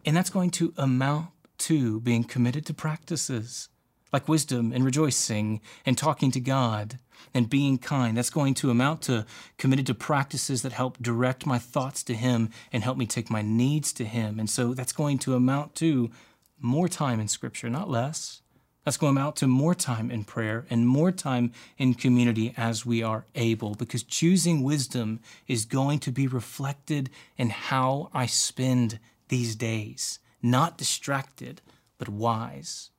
And 0.05 0.17
that's 0.17 0.31
going 0.31 0.51
to 0.53 0.73
amount 0.79 1.29
to 1.59 2.01
being 2.01 2.25
committed 2.25 2.65
to 2.67 2.75
practices 2.75 3.69
like 4.13 4.29
wisdom 4.29 4.73
and 4.73 4.85
rejoicing 4.85 5.61
and 5.85 5.99
talking 5.99 6.31
to 6.31 6.41
God 6.41 6.99
and 7.35 7.51
being 7.51 7.77
kind. 7.77 8.17
That's 8.17 8.31
going 8.31 8.55
to 8.55 8.71
amount 8.71 9.03
to 9.03 9.27
committed 9.59 9.87
to 9.87 9.95
practices 9.95 10.63
that 10.63 10.73
help 10.73 10.97
direct 11.03 11.45
my 11.45 11.59
thoughts 11.59 12.03
to 12.05 12.15
Him 12.15 12.51
and 12.73 12.83
help 12.83 12.97
me 12.97 13.07
take 13.07 13.31
my 13.31 13.43
needs 13.43 13.93
to 13.95 14.05
Him. 14.05 14.39
And 14.39 14.49
so 14.49 14.73
that's 14.73 14.93
going 14.93 15.19
to 15.19 15.35
amount 15.35 15.75
to 15.77 16.11
more 16.59 16.89
time 16.89 17.21
in 17.21 17.29
Scripture, 17.29 17.69
not 17.69 17.91
less, 17.91 18.41
That's 18.89 18.97
going 18.97 19.17
go 19.17 19.21
out 19.21 19.37
to 19.37 19.47
more 19.47 19.75
time 19.75 20.11
in 20.11 20.25
prayer 20.25 20.65
and 20.71 20.89
more 20.89 21.13
time 21.13 21.53
in 21.77 21.93
community 21.93 22.55
as 22.57 22.87
we 22.87 23.03
are 23.03 23.27
able, 23.35 23.75
because 23.75 24.03
choosing 24.03 24.63
wisdom 24.63 25.21
is 25.47 25.67
going 25.67 25.99
to 25.99 26.11
be 26.11 26.27
reflected 26.27 27.11
in 27.37 27.51
how 27.51 28.09
I 28.15 28.25
spend 28.25 28.99
these 29.29 29.55
days. 29.57 30.21
Not 30.43 30.79
distracted, 30.79 31.61
but 31.99 32.09
wise. 32.09 32.91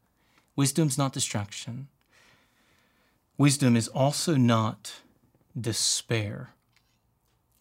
Wisdom's 0.56 0.98
not 0.98 1.14
distraction. 1.14 1.88
Wisdom 3.38 3.76
is 3.76 3.88
also 3.88 4.36
not 4.36 5.02
despair. 5.60 6.52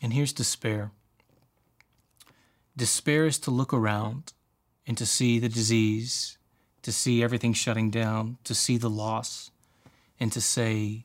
And 0.00 0.12
here's 0.12 0.32
despair 0.32 0.90
despair 2.76 3.26
is 3.26 3.40
to 3.40 3.50
look 3.50 3.72
around 3.72 4.32
and 4.86 4.96
to 4.96 5.04
see 5.04 5.40
the 5.40 5.48
disease 5.48 6.38
to 6.88 6.92
see 6.92 7.22
everything 7.22 7.52
shutting 7.52 7.90
down, 7.90 8.38
to 8.44 8.54
see 8.54 8.78
the 8.78 8.88
loss, 8.88 9.50
and 10.18 10.32
to 10.32 10.40
say, 10.40 11.04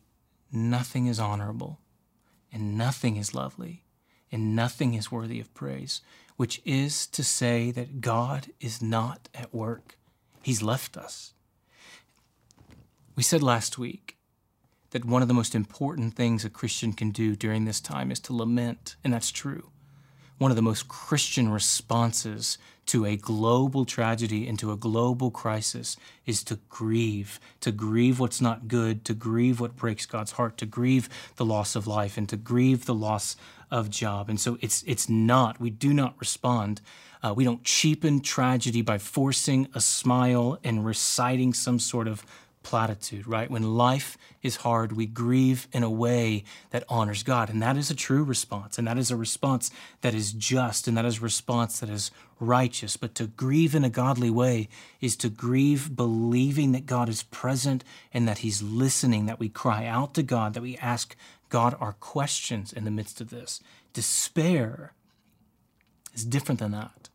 nothing 0.49 1.07
is 1.07 1.19
honorable, 1.19 1.79
and 2.53 2.77
nothing 2.77 3.17
is 3.17 3.35
lovely, 3.35 3.83
and 4.31 4.55
nothing 4.55 4.93
is 4.93 5.11
worthy 5.11 5.41
of 5.41 5.53
praise, 5.53 6.01
which 6.35 6.61
is 6.65 7.07
to 7.07 7.23
say 7.23 7.71
that 7.71 8.01
God 8.01 8.47
is 8.59 8.81
not 8.81 9.29
at 9.33 9.53
work. 9.53 9.97
He's 10.41 10.61
left 10.61 10.97
us. 10.97 11.33
We 13.15 13.23
said 13.23 13.43
last 13.43 13.77
week 13.77 14.17
that 14.91 15.05
one 15.05 15.21
of 15.21 15.27
the 15.27 15.33
most 15.33 15.55
important 15.55 16.15
things 16.15 16.43
a 16.43 16.49
Christian 16.49 16.93
can 16.93 17.11
do 17.11 17.35
during 17.35 17.65
this 17.65 17.79
time 17.79 18.11
is 18.11 18.19
to 18.21 18.35
lament, 18.35 18.95
and 19.03 19.13
that's 19.13 19.31
true 19.31 19.71
one 20.37 20.51
of 20.51 20.55
the 20.55 20.61
most 20.61 20.87
Christian 20.89 21.49
responses 21.49 22.57
to 22.87 23.05
a 23.05 23.15
global 23.15 23.85
tragedy 23.85 24.47
and 24.47 24.59
to 24.59 24.71
a 24.71 24.77
global 24.77 25.31
crisis 25.31 25.97
is 26.25 26.43
to 26.43 26.59
grieve, 26.69 27.39
to 27.61 27.71
grieve 27.71 28.19
what's 28.19 28.41
not 28.41 28.67
good, 28.67 29.05
to 29.05 29.13
grieve 29.13 29.59
what 29.59 29.75
breaks 29.75 30.05
God's 30.05 30.33
heart, 30.33 30.57
to 30.57 30.65
grieve 30.65 31.09
the 31.37 31.45
loss 31.45 31.75
of 31.75 31.87
life, 31.87 32.17
and 32.17 32.27
to 32.29 32.37
grieve 32.37 32.85
the 32.85 32.93
loss 32.93 33.35
of 33.71 33.89
job. 33.89 34.29
And 34.29 34.39
so 34.39 34.57
it's 34.61 34.83
it's 34.83 35.09
not. 35.09 35.59
We 35.59 35.69
do 35.69 35.93
not 35.93 36.15
respond. 36.19 36.81
Uh, 37.23 37.33
we 37.33 37.45
don't 37.45 37.63
cheapen 37.63 38.19
tragedy 38.19 38.81
by 38.81 38.97
forcing 38.97 39.67
a 39.73 39.79
smile 39.79 40.59
and 40.63 40.85
reciting 40.85 41.53
some 41.53 41.79
sort 41.79 42.07
of 42.07 42.25
platitude, 42.63 43.27
right? 43.27 43.51
When 43.51 43.75
life 43.75 44.17
is 44.41 44.57
hard, 44.57 44.93
we 44.93 45.05
grieve 45.05 45.67
in 45.71 45.83
a 45.83 45.89
way 45.89 46.43
that 46.71 46.83
honors 46.89 47.21
God. 47.21 47.49
And 47.49 47.61
that 47.61 47.77
is 47.77 47.91
a 47.91 47.95
true 47.95 48.23
response. 48.23 48.77
And 48.77 48.87
that 48.87 48.97
is 48.97 49.11
a 49.11 49.15
response 49.15 49.69
that 50.01 50.15
is 50.15 50.31
just. 50.31 50.87
And 50.87 50.97
that 50.97 51.05
is 51.05 51.17
a 51.19 51.21
response 51.21 51.79
that 51.79 51.89
is 51.89 52.09
righteous. 52.39 52.97
But 52.97 53.15
to 53.15 53.27
grieve 53.27 53.75
in 53.75 53.83
a 53.83 53.89
godly 53.89 54.29
way 54.29 54.69
is 55.01 55.15
to 55.17 55.29
grieve 55.29 55.95
believing 55.95 56.71
that 56.71 56.85
God 56.85 57.09
is 57.09 57.23
present 57.23 57.83
and 58.13 58.27
that 58.27 58.39
He's 58.39 58.61
listening, 58.61 59.25
that 59.25 59.39
we 59.39 59.49
cry 59.49 59.85
out 59.85 60.13
to 60.15 60.23
God, 60.23 60.53
that 60.53 60.63
we 60.63 60.77
ask 60.77 61.15
God 61.49 61.75
our 61.79 61.93
questions 61.93 62.73
in 62.73 62.85
the 62.85 62.91
midst 62.91 63.21
of 63.21 63.29
this. 63.29 63.61
Despair 63.93 64.93
is 66.13 66.25
different 66.25 66.59
than 66.59 66.71
that. 66.71 67.09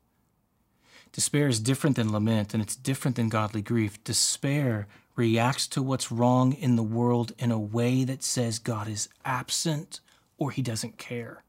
Despair 1.13 1.49
is 1.49 1.59
different 1.59 1.97
than 1.97 2.13
lament, 2.13 2.55
and 2.55 2.63
it's 2.63 2.77
different 2.77 3.17
than 3.17 3.29
godly 3.29 3.63
grief. 3.63 4.03
Despair 4.05 4.87
reacts 5.19 5.67
to 5.67 5.83
what's 5.83 6.13
wrong 6.13 6.53
in 6.53 6.77
the 6.77 6.83
world 6.83 7.33
in 7.39 7.51
a 7.51 7.59
way 7.59 8.05
that 8.05 8.23
says 8.23 8.59
God 8.59 8.89
is 8.89 9.09
absent 9.25 10.01
or 10.39 10.53
he 10.53 10.63
doesn't 10.63 10.97
care. 10.97 11.43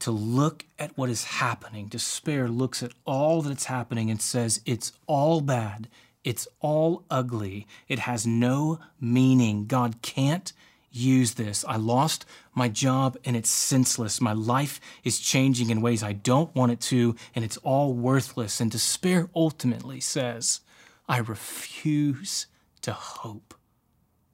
To 0.00 0.10
look 0.10 0.66
at 0.78 0.98
what 0.98 1.08
is 1.08 1.24
happening, 1.24 1.86
despair 1.86 2.48
looks 2.48 2.82
at 2.82 2.92
all 3.06 3.40
that's 3.40 3.66
happening 3.66 4.10
and 4.10 4.20
says 4.20 4.60
it's 4.66 4.92
all 5.06 5.40
bad, 5.40 5.88
it's 6.24 6.48
all 6.60 7.04
ugly, 7.08 7.66
it 7.88 8.00
has 8.00 8.26
no 8.26 8.80
meaning. 9.00 9.66
God 9.66 10.02
can't 10.02 10.52
use 10.90 11.34
this. 11.34 11.64
I 11.68 11.76
lost 11.76 12.26
my 12.54 12.68
job 12.68 13.16
and 13.24 13.36
it's 13.36 13.50
senseless. 13.50 14.20
My 14.20 14.32
life 14.32 14.80
is 15.04 15.20
changing 15.20 15.70
in 15.70 15.80
ways 15.80 16.02
I 16.02 16.12
don't 16.12 16.54
want 16.54 16.72
it 16.72 16.80
to, 16.82 17.14
and 17.34 17.44
it's 17.44 17.58
all 17.58 17.94
worthless. 17.94 18.60
And 18.60 18.70
despair 18.70 19.30
ultimately 19.34 20.00
says, 20.00 20.60
I 21.08 21.18
refuse 21.18 22.46
to 22.86 22.92
hope. 22.92 23.54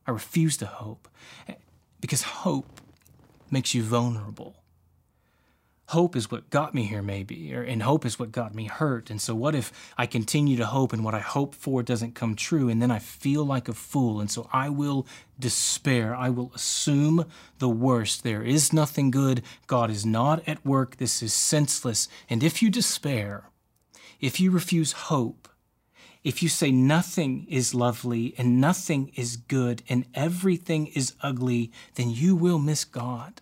I 0.06 0.10
refuse 0.10 0.56
to 0.58 0.66
hope 0.66 1.08
eh, 1.48 1.54
because 2.00 2.22
hope 2.22 2.80
makes 3.50 3.74
you 3.74 3.82
vulnerable. 3.82 4.56
Hope 5.86 6.16
is 6.16 6.30
what 6.30 6.50
got 6.50 6.74
me 6.74 6.84
here, 6.84 7.02
maybe, 7.02 7.54
or, 7.54 7.62
and 7.62 7.82
hope 7.82 8.06
is 8.06 8.18
what 8.18 8.30
got 8.30 8.54
me 8.54 8.64
hurt. 8.64 9.10
And 9.10 9.20
so, 9.20 9.34
what 9.34 9.54
if 9.54 9.72
I 9.98 10.06
continue 10.06 10.56
to 10.58 10.66
hope 10.66 10.92
and 10.92 11.04
what 11.04 11.14
I 11.14 11.20
hope 11.20 11.54
for 11.54 11.82
doesn't 11.82 12.14
come 12.14 12.34
true, 12.34 12.68
and 12.68 12.80
then 12.80 12.90
I 12.90 12.98
feel 12.98 13.44
like 13.44 13.68
a 13.68 13.74
fool? 13.74 14.20
And 14.20 14.30
so, 14.30 14.48
I 14.52 14.68
will 14.70 15.06
despair. 15.38 16.14
I 16.14 16.30
will 16.30 16.50
assume 16.54 17.26
the 17.58 17.68
worst. 17.68 18.22
There 18.22 18.42
is 18.42 18.72
nothing 18.72 19.10
good. 19.10 19.42
God 19.66 19.90
is 19.90 20.06
not 20.06 20.46
at 20.46 20.64
work. 20.64 20.96
This 20.96 21.22
is 21.22 21.34
senseless. 21.34 22.08
And 22.30 22.42
if 22.42 22.62
you 22.62 22.70
despair, 22.70 23.50
if 24.20 24.40
you 24.40 24.50
refuse 24.50 24.92
hope, 24.92 25.48
if 26.24 26.42
you 26.42 26.48
say 26.48 26.70
nothing 26.70 27.46
is 27.48 27.74
lovely 27.74 28.34
and 28.38 28.60
nothing 28.60 29.10
is 29.14 29.36
good 29.36 29.82
and 29.88 30.06
everything 30.14 30.86
is 30.88 31.14
ugly, 31.22 31.72
then 31.94 32.10
you 32.10 32.36
will 32.36 32.58
miss 32.58 32.84
God. 32.84 33.40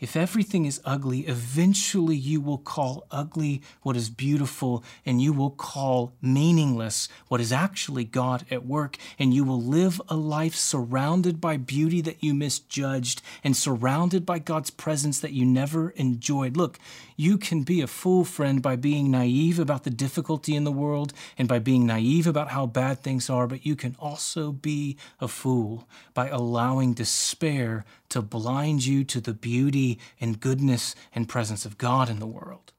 If 0.00 0.16
everything 0.16 0.64
is 0.64 0.80
ugly, 0.82 1.20
eventually 1.26 2.16
you 2.16 2.40
will 2.40 2.56
call 2.56 3.06
ugly 3.10 3.60
what 3.82 3.98
is 3.98 4.08
beautiful, 4.08 4.82
and 5.04 5.20
you 5.20 5.34
will 5.34 5.50
call 5.50 6.14
meaningless 6.22 7.06
what 7.28 7.40
is 7.40 7.52
actually 7.52 8.04
God 8.04 8.46
at 8.50 8.64
work, 8.64 8.96
and 9.18 9.34
you 9.34 9.44
will 9.44 9.60
live 9.60 10.00
a 10.08 10.16
life 10.16 10.54
surrounded 10.54 11.38
by 11.38 11.58
beauty 11.58 12.00
that 12.00 12.24
you 12.24 12.32
misjudged 12.32 13.20
and 13.44 13.54
surrounded 13.54 14.24
by 14.24 14.38
God's 14.38 14.70
presence 14.70 15.20
that 15.20 15.32
you 15.32 15.44
never 15.44 15.90
enjoyed. 15.90 16.56
Look, 16.56 16.78
you 17.14 17.36
can 17.36 17.62
be 17.62 17.82
a 17.82 17.86
fool, 17.86 18.24
friend, 18.24 18.62
by 18.62 18.76
being 18.76 19.10
naive 19.10 19.58
about 19.58 19.84
the 19.84 19.90
difficulty 19.90 20.56
in 20.56 20.64
the 20.64 20.72
world 20.72 21.12
and 21.36 21.46
by 21.46 21.58
being 21.58 21.84
naive 21.84 22.26
about 22.26 22.52
how 22.52 22.64
bad 22.64 23.00
things 23.00 23.28
are, 23.28 23.46
but 23.46 23.66
you 23.66 23.76
can 23.76 23.94
also 23.98 24.50
be 24.50 24.96
a 25.20 25.28
fool 25.28 25.86
by 26.14 26.28
allowing 26.28 26.94
despair 26.94 27.84
to 28.10 28.22
blind 28.22 28.84
you 28.84 29.04
to 29.04 29.20
the 29.20 29.34
beauty 29.34 29.98
and 30.20 30.40
goodness 30.40 30.94
and 31.14 31.28
presence 31.28 31.64
of 31.64 31.78
God 31.78 32.08
in 32.08 32.18
the 32.18 32.26
world. 32.26 32.72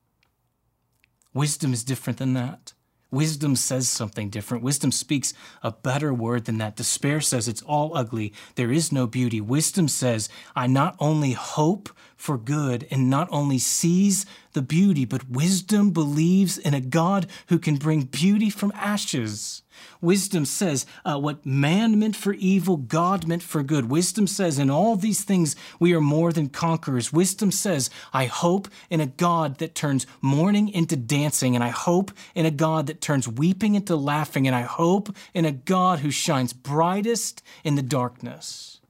Wisdom 1.33 1.73
is 1.73 1.83
different 1.83 2.19
than 2.19 2.33
that. 2.33 2.73
Wisdom 3.11 3.57
says 3.57 3.89
something 3.89 4.29
different. 4.29 4.63
Wisdom 4.63 4.91
speaks 4.91 5.33
a 5.61 5.71
better 5.71 6.13
word 6.13 6.45
than 6.45 6.59
that. 6.59 6.77
Despair 6.77 7.19
says 7.19 7.47
it's 7.47 7.61
all 7.63 7.95
ugly. 7.95 8.33
There 8.55 8.71
is 8.71 8.91
no 8.91 9.05
beauty. 9.05 9.41
Wisdom 9.41 9.89
says, 9.89 10.29
I 10.55 10.67
not 10.67 10.95
only 10.97 11.33
hope 11.33 11.89
for 12.15 12.37
good 12.37 12.87
and 12.89 13.09
not 13.09 13.27
only 13.29 13.57
sees 13.57 14.25
the 14.53 14.61
beauty, 14.61 15.05
but 15.05 15.29
wisdom 15.29 15.91
believes 15.91 16.57
in 16.57 16.73
a 16.73 16.81
God 16.81 17.27
who 17.47 17.59
can 17.59 17.77
bring 17.77 18.03
beauty 18.03 18.49
from 18.49 18.71
ashes. 18.75 19.63
Wisdom 19.99 20.45
says 20.45 20.85
uh, 21.05 21.17
what 21.19 21.45
man 21.45 21.97
meant 21.97 22.15
for 22.15 22.33
evil, 22.33 22.77
God 22.77 23.27
meant 23.27 23.43
for 23.43 23.63
good. 23.63 23.89
Wisdom 23.89 24.27
says 24.27 24.59
in 24.59 24.69
all 24.69 24.95
these 24.95 25.23
things 25.23 25.55
we 25.79 25.93
are 25.93 26.01
more 26.01 26.31
than 26.31 26.49
conquerors. 26.49 27.13
Wisdom 27.13 27.51
says, 27.51 27.89
I 28.13 28.25
hope 28.25 28.67
in 28.89 28.99
a 28.99 29.05
God 29.05 29.57
that 29.59 29.75
turns 29.75 30.05
mourning 30.21 30.69
into 30.69 30.95
dancing, 30.95 31.55
and 31.55 31.63
I 31.63 31.69
hope 31.69 32.11
in 32.35 32.45
a 32.45 32.51
God 32.51 32.87
that 32.87 33.01
turns 33.01 33.27
weeping 33.27 33.75
into 33.75 33.95
laughing, 33.95 34.47
and 34.47 34.55
I 34.55 34.63
hope 34.63 35.15
in 35.33 35.45
a 35.45 35.51
God 35.51 35.99
who 35.99 36.11
shines 36.11 36.53
brightest 36.53 37.43
in 37.63 37.75
the 37.75 37.81
darkness. 37.81 38.81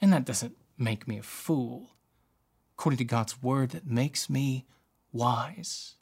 And 0.00 0.12
that 0.12 0.24
doesn't 0.24 0.56
make 0.78 1.06
me 1.06 1.18
a 1.18 1.22
fool. 1.22 1.90
According 2.76 2.98
to 2.98 3.04
God's 3.04 3.42
word, 3.42 3.70
that 3.70 3.86
makes 3.86 4.30
me 4.30 4.64
wise. 5.12 5.94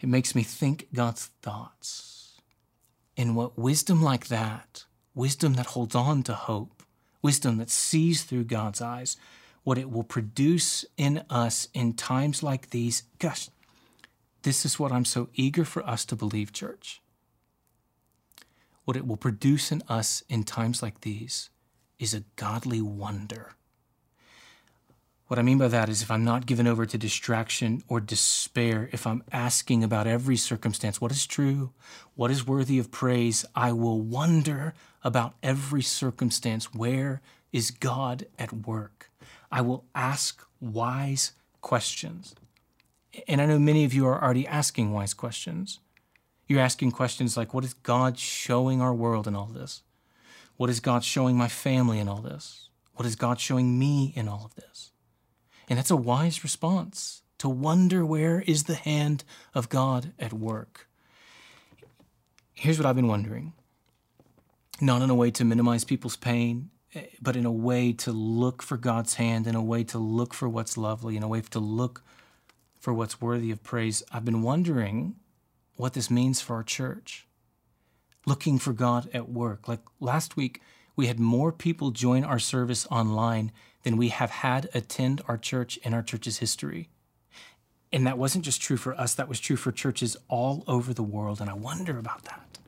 It 0.00 0.08
makes 0.08 0.34
me 0.34 0.42
think 0.42 0.88
God's 0.92 1.26
thoughts. 1.42 2.40
And 3.16 3.36
what 3.36 3.58
wisdom 3.58 4.02
like 4.02 4.28
that, 4.28 4.84
wisdom 5.14 5.54
that 5.54 5.66
holds 5.66 5.94
on 5.94 6.22
to 6.24 6.34
hope, 6.34 6.82
wisdom 7.22 7.58
that 7.58 7.70
sees 7.70 8.24
through 8.24 8.44
God's 8.44 8.80
eyes, 8.80 9.16
what 9.62 9.78
it 9.78 9.90
will 9.90 10.04
produce 10.04 10.84
in 10.96 11.24
us 11.30 11.68
in 11.72 11.94
times 11.94 12.42
like 12.42 12.70
these, 12.70 13.04
gosh, 13.18 13.48
this 14.42 14.66
is 14.66 14.78
what 14.78 14.92
I'm 14.92 15.06
so 15.06 15.30
eager 15.34 15.64
for 15.64 15.86
us 15.88 16.04
to 16.06 16.16
believe, 16.16 16.52
church. 16.52 17.00
What 18.84 18.96
it 18.96 19.06
will 19.06 19.16
produce 19.16 19.72
in 19.72 19.82
us 19.88 20.22
in 20.28 20.44
times 20.44 20.82
like 20.82 21.00
these 21.00 21.48
is 21.98 22.12
a 22.12 22.24
godly 22.36 22.82
wonder 22.82 23.54
what 25.26 25.38
I 25.38 25.42
mean 25.42 25.58
by 25.58 25.68
that 25.68 25.88
is 25.88 26.02
if 26.02 26.10
I'm 26.10 26.24
not 26.24 26.44
given 26.44 26.66
over 26.66 26.84
to 26.84 26.98
distraction 26.98 27.82
or 27.88 27.98
despair, 27.98 28.90
if 28.92 29.06
I'm 29.06 29.24
asking 29.32 29.82
about 29.82 30.06
every 30.06 30.36
circumstance, 30.36 31.00
what 31.00 31.12
is 31.12 31.26
true, 31.26 31.72
what 32.14 32.30
is 32.30 32.46
worthy 32.46 32.78
of 32.78 32.90
praise, 32.90 33.44
I 33.54 33.72
will 33.72 34.00
wonder 34.00 34.74
about 35.02 35.34
every 35.42 35.82
circumstance. 35.82 36.74
Where 36.74 37.22
is 37.52 37.70
God 37.70 38.26
at 38.38 38.52
work? 38.52 39.10
I 39.50 39.62
will 39.62 39.84
ask 39.94 40.44
wise 40.60 41.32
questions. 41.62 42.34
And 43.26 43.40
I 43.40 43.46
know 43.46 43.58
many 43.58 43.84
of 43.84 43.94
you 43.94 44.06
are 44.06 44.22
already 44.22 44.46
asking 44.46 44.92
wise 44.92 45.14
questions. 45.14 45.80
You're 46.46 46.60
asking 46.60 46.90
questions 46.90 47.36
like, 47.36 47.54
what 47.54 47.64
is 47.64 47.72
God 47.72 48.18
showing 48.18 48.82
our 48.82 48.92
world 48.92 49.26
in 49.26 49.34
all 49.34 49.46
this? 49.46 49.82
What 50.56 50.68
is 50.68 50.80
God 50.80 51.02
showing 51.02 51.36
my 51.36 51.48
family 51.48 51.98
in 51.98 52.08
all 52.08 52.20
this? 52.20 52.68
What 52.94 53.06
is 53.06 53.16
God 53.16 53.40
showing 53.40 53.78
me 53.78 54.12
in 54.14 54.28
all 54.28 54.44
of 54.44 54.54
this? 54.54 54.90
And 55.68 55.78
that's 55.78 55.90
a 55.90 55.96
wise 55.96 56.42
response 56.42 57.22
to 57.38 57.48
wonder 57.48 58.04
where 58.04 58.40
is 58.42 58.64
the 58.64 58.74
hand 58.74 59.24
of 59.54 59.68
God 59.68 60.12
at 60.18 60.32
work. 60.32 60.88
Here's 62.52 62.78
what 62.78 62.86
I've 62.86 62.96
been 62.96 63.08
wondering 63.08 63.52
not 64.80 65.02
in 65.02 65.10
a 65.10 65.14
way 65.14 65.30
to 65.30 65.44
minimize 65.44 65.84
people's 65.84 66.16
pain, 66.16 66.70
eh, 66.94 67.06
but 67.22 67.36
in 67.36 67.46
a 67.46 67.52
way 67.52 67.92
to 67.92 68.10
look 68.10 68.62
for 68.62 68.76
God's 68.76 69.14
hand, 69.14 69.46
in 69.46 69.54
a 69.54 69.62
way 69.62 69.84
to 69.84 69.98
look 69.98 70.34
for 70.34 70.48
what's 70.48 70.76
lovely, 70.76 71.16
in 71.16 71.22
a 71.22 71.28
way 71.28 71.40
to 71.40 71.60
look 71.60 72.02
for 72.80 72.92
what's 72.92 73.20
worthy 73.20 73.50
of 73.50 73.62
praise. 73.62 74.02
I've 74.12 74.24
been 74.24 74.42
wondering 74.42 75.14
what 75.76 75.92
this 75.92 76.10
means 76.10 76.40
for 76.40 76.56
our 76.56 76.62
church. 76.62 77.26
Looking 78.26 78.58
for 78.58 78.72
God 78.72 79.08
at 79.14 79.28
work. 79.28 79.68
Like 79.68 79.80
last 80.00 80.36
week, 80.36 80.60
we 80.96 81.06
had 81.06 81.20
more 81.20 81.52
people 81.52 81.90
join 81.90 82.24
our 82.24 82.38
service 82.38 82.86
online 82.90 83.52
than 83.84 83.96
we 83.96 84.08
have 84.08 84.30
had 84.30 84.68
attend 84.74 85.22
our 85.28 85.38
church 85.38 85.76
in 85.78 85.94
our 85.94 86.02
church's 86.02 86.38
history. 86.38 86.88
And 87.92 88.06
that 88.06 88.18
wasn't 88.18 88.44
just 88.44 88.60
true 88.60 88.76
for 88.76 88.94
us, 88.94 89.14
that 89.14 89.28
was 89.28 89.38
true 89.38 89.56
for 89.56 89.70
churches 89.70 90.16
all 90.28 90.64
over 90.66 90.92
the 90.92 91.02
world. 91.02 91.40
And 91.40 91.48
I 91.48 91.54
wonder 91.54 91.96
about 91.96 92.24
that. 92.24 92.58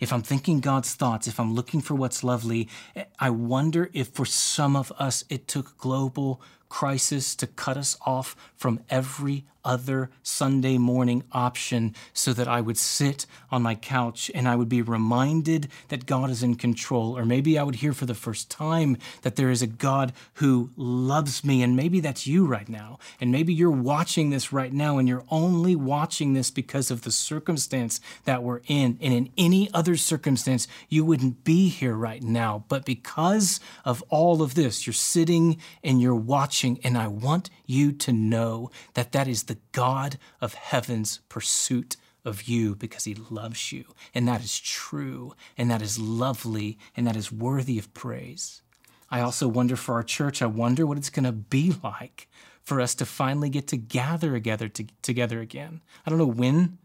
If 0.00 0.12
I'm 0.12 0.22
thinking 0.22 0.60
God's 0.60 0.94
thoughts, 0.94 1.26
if 1.26 1.38
I'm 1.38 1.54
looking 1.54 1.80
for 1.80 1.94
what's 1.94 2.24
lovely, 2.24 2.68
eh, 2.96 3.04
I 3.18 3.30
wonder 3.30 3.90
if 3.92 4.08
for 4.08 4.24
some 4.24 4.74
of 4.74 4.90
us 4.98 5.24
it 5.28 5.46
took 5.46 5.76
global 5.76 6.40
crisis 6.72 7.36
to 7.36 7.46
cut 7.46 7.76
us 7.76 7.98
off 8.06 8.34
from 8.56 8.80
every 8.88 9.44
other 9.64 10.10
Sunday 10.22 10.78
morning 10.78 11.22
option 11.32 11.94
so 12.12 12.32
that 12.32 12.48
I 12.48 12.60
would 12.60 12.78
sit 12.78 13.26
on 13.50 13.62
my 13.62 13.74
couch 13.74 14.30
and 14.34 14.48
I 14.48 14.56
would 14.56 14.68
be 14.68 14.82
reminded 14.82 15.68
that 15.88 16.06
God 16.06 16.30
is 16.30 16.42
in 16.42 16.56
control. 16.56 17.16
Or 17.16 17.24
maybe 17.24 17.58
I 17.58 17.62
would 17.62 17.76
hear 17.76 17.92
for 17.92 18.06
the 18.06 18.14
first 18.14 18.50
time 18.50 18.96
that 19.22 19.36
there 19.36 19.50
is 19.50 19.62
a 19.62 19.66
God 19.66 20.12
who 20.34 20.70
loves 20.76 21.44
me. 21.44 21.62
And 21.62 21.76
maybe 21.76 22.00
that's 22.00 22.26
you 22.26 22.46
right 22.46 22.68
now. 22.68 22.98
And 23.20 23.30
maybe 23.30 23.52
you're 23.52 23.70
watching 23.70 24.30
this 24.30 24.52
right 24.52 24.72
now 24.72 24.98
and 24.98 25.06
you're 25.06 25.24
only 25.30 25.76
watching 25.76 26.32
this 26.32 26.50
because 26.50 26.90
of 26.90 27.02
the 27.02 27.12
circumstance 27.12 28.00
that 28.24 28.42
we're 28.42 28.62
in. 28.66 28.98
And 29.00 29.12
in 29.12 29.30
any 29.38 29.72
other 29.72 29.96
circumstance, 29.96 30.66
you 30.88 31.04
wouldn't 31.04 31.44
be 31.44 31.68
here 31.68 31.94
right 31.94 32.22
now. 32.22 32.64
But 32.68 32.84
because 32.84 33.60
of 33.84 34.02
all 34.08 34.42
of 34.42 34.54
this, 34.54 34.86
you're 34.86 34.94
sitting 34.94 35.58
and 35.84 36.00
you're 36.00 36.14
watching. 36.14 36.61
And 36.62 36.96
I 36.96 37.08
want 37.08 37.50
you 37.66 37.92
to 37.92 38.12
know 38.12 38.70
that 38.94 39.12
that 39.12 39.28
is 39.28 39.44
the 39.44 39.58
God 39.72 40.18
of 40.40 40.54
heaven's 40.54 41.20
pursuit 41.28 41.96
of 42.24 42.44
you 42.44 42.74
because 42.76 43.04
he 43.04 43.14
loves 43.14 43.72
you. 43.72 43.84
And 44.14 44.28
that 44.28 44.42
is 44.42 44.58
true, 44.60 45.34
and 45.58 45.70
that 45.70 45.82
is 45.82 45.98
lovely, 45.98 46.78
and 46.96 47.06
that 47.06 47.16
is 47.16 47.32
worthy 47.32 47.78
of 47.78 47.92
praise. 47.94 48.62
I 49.10 49.20
also 49.20 49.48
wonder 49.48 49.76
for 49.76 49.94
our 49.94 50.02
church, 50.02 50.40
I 50.40 50.46
wonder 50.46 50.86
what 50.86 50.98
it's 50.98 51.10
going 51.10 51.24
to 51.24 51.32
be 51.32 51.74
like 51.82 52.28
for 52.62 52.80
us 52.80 52.94
to 52.94 53.04
finally 53.04 53.50
get 53.50 53.66
to 53.68 53.76
gather 53.76 54.32
together, 54.32 54.68
to, 54.68 54.86
together 55.02 55.40
again. 55.40 55.82
I 56.06 56.10
don't 56.10 56.18
know 56.18 56.26
when, 56.26 56.78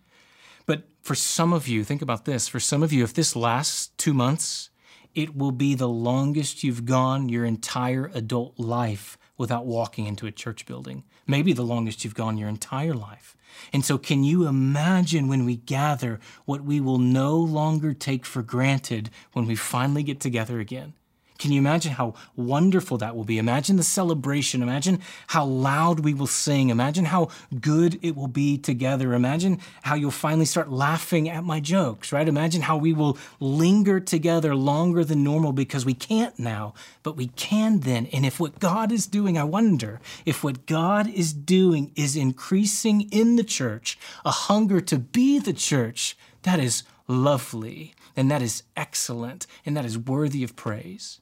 but 0.66 0.84
for 1.02 1.16
some 1.16 1.54
of 1.54 1.68
you, 1.68 1.84
think 1.84 2.02
about 2.02 2.26
this. 2.26 2.48
For 2.48 2.60
some 2.60 2.84
of 2.84 2.92
you, 2.92 3.04
if 3.04 3.14
this 3.14 3.36
lasts 3.36 3.92
two 3.98 4.14
months, 4.14 4.70
it 5.16 5.36
will 5.36 5.52
be 5.52 5.74
the 5.74 5.88
longest 5.88 6.64
you've 6.64 6.86
gone 6.86 7.30
your 7.30 7.46
entire 7.46 8.12
adult 8.14 8.60
life 8.60 9.18
without 9.38 9.66
walking 9.66 10.08
into 10.08 10.26
a 10.26 10.32
church 10.32 10.66
building, 10.66 11.04
maybe 11.26 11.54
the 11.54 11.64
longest 11.64 12.04
you've 12.04 12.16
gone 12.16 12.38
your 12.38 12.50
entire 12.50 12.94
life. 12.94 13.36
And 13.72 13.84
so, 13.84 13.98
can 13.98 14.24
you 14.24 14.48
imagine 14.48 15.28
when 15.28 15.46
we 15.46 15.58
gather 15.58 16.20
what 16.46 16.64
we 16.64 16.80
will 16.80 17.00
no 17.00 17.38
longer 17.38 17.94
take 17.94 18.26
for 18.26 18.42
granted 18.42 19.10
when 19.34 19.46
we 19.46 19.56
finally 19.56 20.04
get 20.04 20.20
together 20.20 20.60
again? 20.60 20.94
Can 21.38 21.52
you 21.52 21.60
imagine 21.60 21.94
how 21.94 22.16
wonderful 22.36 22.98
that 22.98 23.16
will 23.16 23.24
be? 23.24 23.38
Imagine 23.38 23.76
the 23.76 23.84
celebration. 23.84 24.62
Imagine 24.62 25.00
how 25.28 25.46
loud 25.46 26.02
we 26.02 26.14
will 26.14 26.28
sing. 26.28 26.70
Imagine 26.70 27.06
how 27.06 27.30
good 27.60 28.00
it 28.02 28.16
will 28.16 28.28
be 28.28 28.58
together. 28.58 29.14
Imagine 29.14 29.60
how 29.84 29.96
you'll 29.96 30.12
finally 30.12 30.46
start 30.46 30.72
laughing 30.72 31.30
at 31.30 31.44
my 31.44 31.60
jokes, 31.60 32.12
right? 32.12 32.28
Imagine 32.28 32.64
how 32.64 32.78
we 32.78 32.94
will 32.94 33.18
linger 33.40 34.00
together 34.00 34.56
longer 34.56 35.04
than 35.04 35.24
normal 35.24 35.52
because 35.52 35.86
we 35.86 35.94
can't 35.94 36.38
now, 36.40 36.74
but 37.04 37.16
we 37.16 37.28
can 37.28 37.82
then. 37.82 38.08
And 38.08 38.26
if 38.26 38.40
what 38.40 38.60
God 38.60 38.92
is 38.92 39.06
doing, 39.08 39.38
I 39.38 39.44
wonder 39.44 40.00
if 40.26 40.44
what 40.44 40.66
God 40.66 41.08
is 41.08 41.34
doing 41.34 41.92
is 41.96 42.16
increasing 42.16 43.02
in 43.12 43.36
the 43.36 43.44
church 43.44 43.98
a 44.26 44.32
hunger 44.32 44.82
to 44.82 44.98
be 44.98 45.40
the 45.40 45.54
church, 45.54 46.18
that 46.44 46.60
is 46.60 46.84
lovely 47.08 47.94
and 48.16 48.30
that 48.32 48.42
is 48.42 48.64
excellent 48.76 49.48
and 49.66 49.78
that 49.78 49.86
is 49.86 49.98
worthy 49.98 50.44
of 50.44 50.56
praise. 50.56 51.20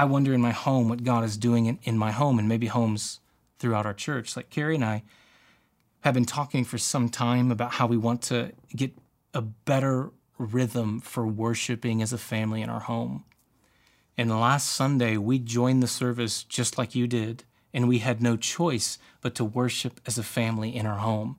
I 0.00 0.04
wonder 0.04 0.32
in 0.32 0.40
my 0.40 0.52
home 0.52 0.88
what 0.88 1.04
God 1.04 1.24
is 1.24 1.36
doing 1.36 1.66
in, 1.66 1.78
in 1.82 1.98
my 1.98 2.10
home 2.10 2.38
and 2.38 2.48
maybe 2.48 2.68
homes 2.68 3.20
throughout 3.58 3.84
our 3.84 3.92
church. 3.92 4.34
Like 4.34 4.48
Carrie 4.48 4.76
and 4.76 4.84
I 4.84 5.02
have 6.00 6.14
been 6.14 6.24
talking 6.24 6.64
for 6.64 6.78
some 6.78 7.10
time 7.10 7.52
about 7.52 7.72
how 7.72 7.86
we 7.86 7.98
want 7.98 8.22
to 8.22 8.52
get 8.74 8.96
a 9.34 9.42
better 9.42 10.08
rhythm 10.38 11.00
for 11.00 11.26
worshiping 11.26 12.00
as 12.00 12.14
a 12.14 12.18
family 12.18 12.62
in 12.62 12.70
our 12.70 12.80
home. 12.80 13.24
And 14.16 14.30
last 14.30 14.70
Sunday, 14.70 15.18
we 15.18 15.38
joined 15.38 15.82
the 15.82 15.86
service 15.86 16.44
just 16.44 16.78
like 16.78 16.94
you 16.94 17.06
did, 17.06 17.44
and 17.74 17.86
we 17.86 17.98
had 17.98 18.22
no 18.22 18.38
choice 18.38 18.96
but 19.20 19.34
to 19.34 19.44
worship 19.44 20.00
as 20.06 20.16
a 20.16 20.22
family 20.22 20.74
in 20.74 20.86
our 20.86 21.00
home. 21.00 21.36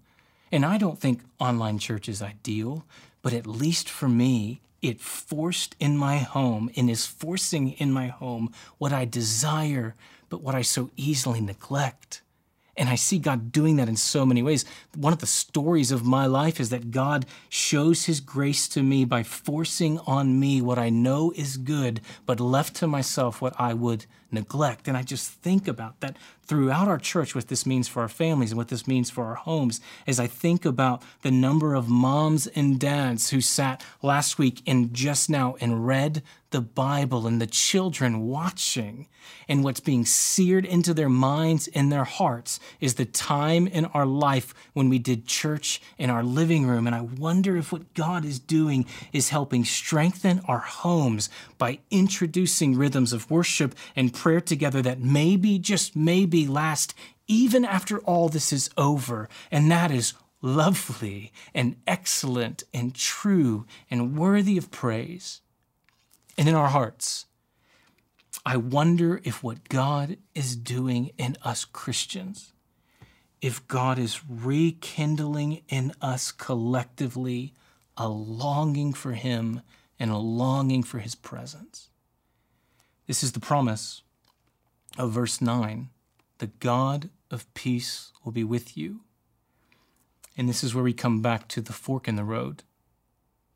And 0.52 0.64
I 0.64 0.78
don't 0.78 1.00
think 1.00 1.22
online 1.40 1.80
church 1.80 2.08
is 2.08 2.22
ideal, 2.22 2.86
but 3.24 3.34
at 3.34 3.48
least 3.48 3.90
for 3.90 4.08
me, 4.08 4.62
it 4.82 5.00
forced 5.00 5.76
in 5.80 5.98
my 5.98 6.18
home 6.18 6.70
and 6.76 6.90
is 6.90 7.06
forcing 7.06 7.72
in 7.74 7.92
my 7.92 8.08
home 8.08 8.52
what 8.78 8.92
I 8.92 9.06
desire, 9.06 9.96
but 10.30 10.42
what 10.42 10.56
I 10.56 10.62
so 10.62 10.90
easily 10.96 11.42
neglect. 11.42 12.22
And 12.78 12.90
I 12.90 12.96
see 12.96 13.20
God 13.20 13.52
doing 13.52 13.76
that 13.76 13.90
in 13.90 13.98
so 13.98 14.26
many 14.26 14.42
ways. 14.42 14.66
One 14.96 15.14
of 15.14 15.20
the 15.20 15.28
stories 15.28 15.92
of 15.92 16.06
my 16.06 16.26
life 16.26 16.60
is 16.60 16.70
that 16.70 16.92
God 16.92 17.26
shows 17.50 18.06
his 18.06 18.22
grace 18.22 18.68
to 18.70 18.82
me 18.82 19.06
by 19.06 19.24
forcing 19.24 20.00
on 20.00 20.40
me 20.40 20.62
what 20.62 20.80
I 20.80 20.90
know 20.90 21.32
is 21.36 21.58
good, 21.58 22.02
but 22.26 22.40
left 22.40 22.76
to 22.78 22.88
myself 22.88 23.42
what 23.42 23.54
I 23.60 23.74
would 23.74 24.06
neglect. 24.32 24.88
And 24.88 24.98
I 24.98 25.04
just 25.04 25.30
think 25.30 25.68
about 25.68 26.00
that 26.02 26.18
throughout 26.44 26.88
our 26.88 26.98
church, 26.98 27.34
what 27.34 27.48
this 27.48 27.66
means 27.66 27.88
for 27.88 28.02
our 28.02 28.10
families 28.10 28.52
and 28.52 28.58
what 28.58 28.68
this 28.68 28.88
means 28.88 29.10
for 29.10 29.26
our 29.26 29.36
homes, 29.36 29.80
as 30.06 30.20
I 30.20 30.28
think 30.28 30.66
about 30.66 31.02
the 31.22 31.32
number 31.32 31.74
of 31.74 31.88
moms 31.88 32.48
and 32.48 32.80
dads 32.80 33.30
who 33.30 33.42
sat 33.42 33.84
last 34.02 34.38
week 34.38 34.62
and 34.68 34.94
just 34.94 35.30
now 35.30 35.56
and 35.62 35.88
read 35.88 36.24
the 36.52 36.62
Bible 36.62 37.26
and 37.26 37.42
the 37.42 37.48
children 37.48 38.28
watching. 38.28 39.08
And 39.48 39.64
what's 39.64 39.80
being 39.80 40.06
seared 40.06 40.66
into 40.66 40.94
their 40.94 41.10
minds 41.10 41.70
and 41.74 41.92
their 41.92 42.04
hearts 42.04 42.60
is 42.80 42.96
the 42.96 43.06
time 43.06 43.68
in 43.68 43.86
our 43.86 44.06
life 44.06 44.54
when 44.74 44.90
we 44.90 45.00
did 45.00 45.28
church 45.28 45.82
in 45.98 46.10
our 46.10 46.24
living 46.24 46.66
room. 46.68 46.88
And 46.88 46.96
I 46.96 47.02
wonder 47.02 47.56
if 47.56 47.72
what 47.72 47.94
God 47.94 48.26
is 48.26 48.40
doing 48.40 48.86
is 49.14 49.30
helping 49.30 49.64
strengthen 49.64 50.42
our 50.48 50.60
homes 50.60 51.30
by 51.58 51.80
introducing 51.90 52.76
rhythms 52.76 53.14
of 53.14 53.32
worship 53.32 53.76
and 53.96 54.14
prayer 54.22 54.40
together 54.40 54.84
that 54.84 55.00
maybe, 55.00 55.58
just 55.58 55.96
maybe, 55.96 56.46
last 56.46 56.94
even 57.28 57.66
after 57.66 57.98
all 58.02 58.30
this 58.30 58.54
is 58.54 58.70
over. 58.78 59.28
And 59.50 59.72
that 59.72 59.90
is 59.90 60.14
lovely 60.44 61.32
and 61.56 61.76
excellent 61.88 62.62
and 62.72 62.94
true 62.94 63.66
and 63.90 64.16
worthy 64.16 64.60
of 64.60 64.70
praise. 64.70 65.42
And 66.38 66.48
in 66.48 66.54
our 66.54 66.68
hearts, 66.68 67.26
I 68.46 68.58
wonder 68.58 69.22
if 69.24 69.42
what 69.42 69.70
God 69.70 70.18
is 70.36 70.56
doing 70.56 71.10
in 71.18 71.36
us 71.42 71.66
Christians, 71.66 72.54
if 73.42 73.68
God 73.68 73.98
is 73.98 74.22
rekindling 74.30 75.64
in 75.68 75.94
us 76.00 76.32
collectively 76.32 77.56
a 77.98 78.08
longing 78.08 78.94
for 78.94 79.14
Him 79.14 79.62
and 80.00 80.12
a 80.12 80.18
longing 80.18 80.84
for 80.84 81.00
His 81.00 81.16
presence. 81.16 81.90
This 83.08 83.24
is 83.24 83.32
the 83.32 83.40
promise 83.40 84.04
of 84.98 85.12
verse 85.12 85.42
9 85.42 85.90
the 86.42 86.48
God 86.48 87.10
of 87.30 87.54
peace 87.54 88.12
will 88.26 88.32
be 88.32 88.44
with 88.44 88.76
you. 88.76 89.02
And 90.36 90.50
this 90.50 90.64
is 90.64 90.74
where 90.74 90.84
we 90.84 90.92
come 90.92 91.22
back 91.22 91.48
to 91.50 91.62
the 91.62 91.72
fork 91.72 92.08
in 92.08 92.16
the 92.16 92.24
road 92.24 92.64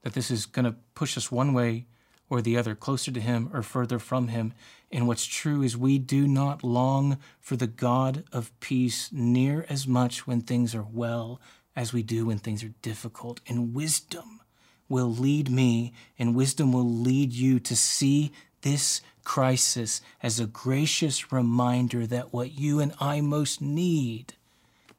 that 0.03 0.13
this 0.13 0.29
is 0.29 0.45
going 0.45 0.65
to 0.65 0.75
push 0.93 1.17
us 1.17 1.31
one 1.31 1.51
way 1.51 1.87
or 2.29 2.39
the 2.39 2.57
other, 2.57 2.75
closer 2.75 3.11
to 3.11 3.19
Him 3.19 3.49
or 3.51 3.63
further 3.63 3.97
from 3.97 4.27
Him. 4.27 4.53
And 4.91 5.07
what's 5.07 5.25
true 5.25 5.63
is 5.63 5.75
we 5.75 5.97
do 5.97 6.27
not 6.27 6.63
long 6.63 7.17
for 7.39 7.55
the 7.55 7.65
God 7.65 8.23
of 8.31 8.57
peace 8.59 9.09
near 9.11 9.65
as 9.67 9.87
much 9.87 10.27
when 10.27 10.41
things 10.41 10.75
are 10.75 10.85
well 10.87 11.41
as 11.75 11.91
we 11.91 12.03
do 12.03 12.27
when 12.27 12.37
things 12.37 12.63
are 12.63 12.73
difficult. 12.83 13.41
And 13.47 13.73
wisdom 13.73 14.41
will 14.87 15.11
lead 15.11 15.49
me, 15.49 15.91
and 16.19 16.35
wisdom 16.35 16.71
will 16.71 16.87
lead 16.87 17.33
you 17.33 17.59
to 17.61 17.75
see 17.75 18.31
this 18.65 19.01
crisis 19.23 20.01
as 20.23 20.39
a 20.39 20.47
gracious 20.47 21.31
reminder 21.31 22.07
that 22.07 22.33
what 22.33 22.57
you 22.57 22.79
and 22.79 22.93
I 22.99 23.21
most 23.21 23.61
need 23.61 24.33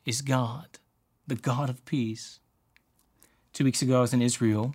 is 0.05 0.23
God, 0.23 0.79
the 1.27 1.35
God 1.35 1.69
of 1.69 1.85
peace. 1.85 2.39
Two 3.53 3.65
weeks 3.65 3.83
ago, 3.83 3.99
I 3.99 4.01
was 4.03 4.15
in 4.15 4.23
Israel, 4.23 4.73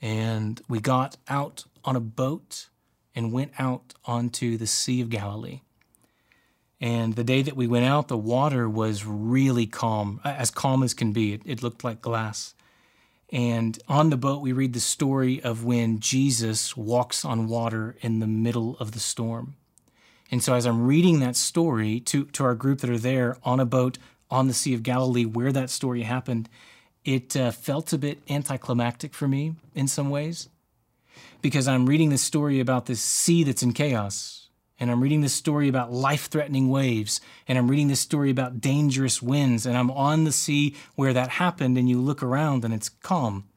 and 0.00 0.58
we 0.70 0.80
got 0.80 1.18
out 1.28 1.64
on 1.84 1.96
a 1.96 2.00
boat 2.00 2.68
and 3.14 3.30
went 3.30 3.52
out 3.58 3.92
onto 4.06 4.56
the 4.56 4.66
Sea 4.66 5.02
of 5.02 5.10
Galilee. 5.10 5.60
And 6.80 7.14
the 7.14 7.24
day 7.24 7.42
that 7.42 7.56
we 7.56 7.66
went 7.66 7.84
out, 7.84 8.08
the 8.08 8.16
water 8.16 8.70
was 8.70 9.04
really 9.04 9.66
calm, 9.66 10.20
as 10.24 10.50
calm 10.50 10.82
as 10.82 10.94
can 10.94 11.12
be. 11.12 11.34
It, 11.34 11.42
it, 11.44 11.62
looked 11.62 11.84
like 11.84 12.00
glass. 12.00 12.54
And 13.30 13.78
on 13.88 14.10
the 14.10 14.16
boat, 14.16 14.40
we 14.40 14.52
read 14.52 14.72
the 14.72 14.80
story 14.80 15.42
of 15.42 15.64
when 15.64 16.00
Jesus 16.00 16.76
walks 16.76 17.24
on 17.24 17.46
water 17.46 17.96
in 18.00 18.20
the 18.20 18.26
middle 18.26 18.76
of 18.78 18.92
the 18.92 19.00
storm. 19.00 19.56
And 20.30 20.42
so, 20.42 20.54
as 20.54 20.66
I'm 20.66 20.86
reading 20.86 21.20
that 21.20 21.36
story 21.36 22.00
to, 22.00 22.24
to 22.26 22.44
our 22.44 22.54
group 22.54 22.80
that 22.80 22.90
are 22.90 22.98
there 22.98 23.36
on 23.42 23.60
a 23.60 23.66
boat 23.66 23.98
on 24.30 24.46
the 24.46 24.54
Sea 24.54 24.74
of 24.74 24.82
Galilee 24.82 25.24
where 25.24 25.52
that 25.52 25.70
story 25.70 26.02
happened, 26.02 26.48
it 27.04 27.36
uh, 27.36 27.50
felt 27.50 27.92
a 27.92 27.98
bit 27.98 28.20
anticlimactic 28.28 29.14
for 29.14 29.28
me 29.28 29.54
in 29.74 29.88
some 29.88 30.10
ways 30.10 30.48
because 31.40 31.68
I'm 31.68 31.86
reading 31.86 32.10
this 32.10 32.22
story 32.22 32.60
about 32.60 32.86
this 32.86 33.00
sea 33.00 33.44
that's 33.44 33.62
in 33.62 33.72
chaos 33.72 34.37
and 34.80 34.90
I'm 34.90 35.02
reading 35.02 35.22
this 35.22 35.34
story 35.34 35.68
about 35.68 35.92
life 35.92 36.26
threatening 36.26 36.68
waves, 36.68 37.20
and 37.46 37.58
I'm 37.58 37.68
reading 37.68 37.88
this 37.88 38.00
story 38.00 38.30
about 38.30 38.60
dangerous 38.60 39.20
winds, 39.20 39.66
and 39.66 39.76
I'm 39.76 39.90
on 39.90 40.24
the 40.24 40.32
sea 40.32 40.76
where 40.94 41.12
that 41.12 41.30
happened, 41.30 41.76
and 41.76 41.88
you 41.88 42.00
look 42.00 42.22
around 42.22 42.64
and 42.64 42.72
it's 42.72 42.88
calm. 42.88 43.48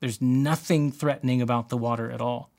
There's 0.00 0.20
nothing 0.20 0.92
threatening 0.92 1.42
about 1.42 1.68
the 1.68 1.76
water 1.76 2.10
at 2.10 2.20
all. 2.20 2.50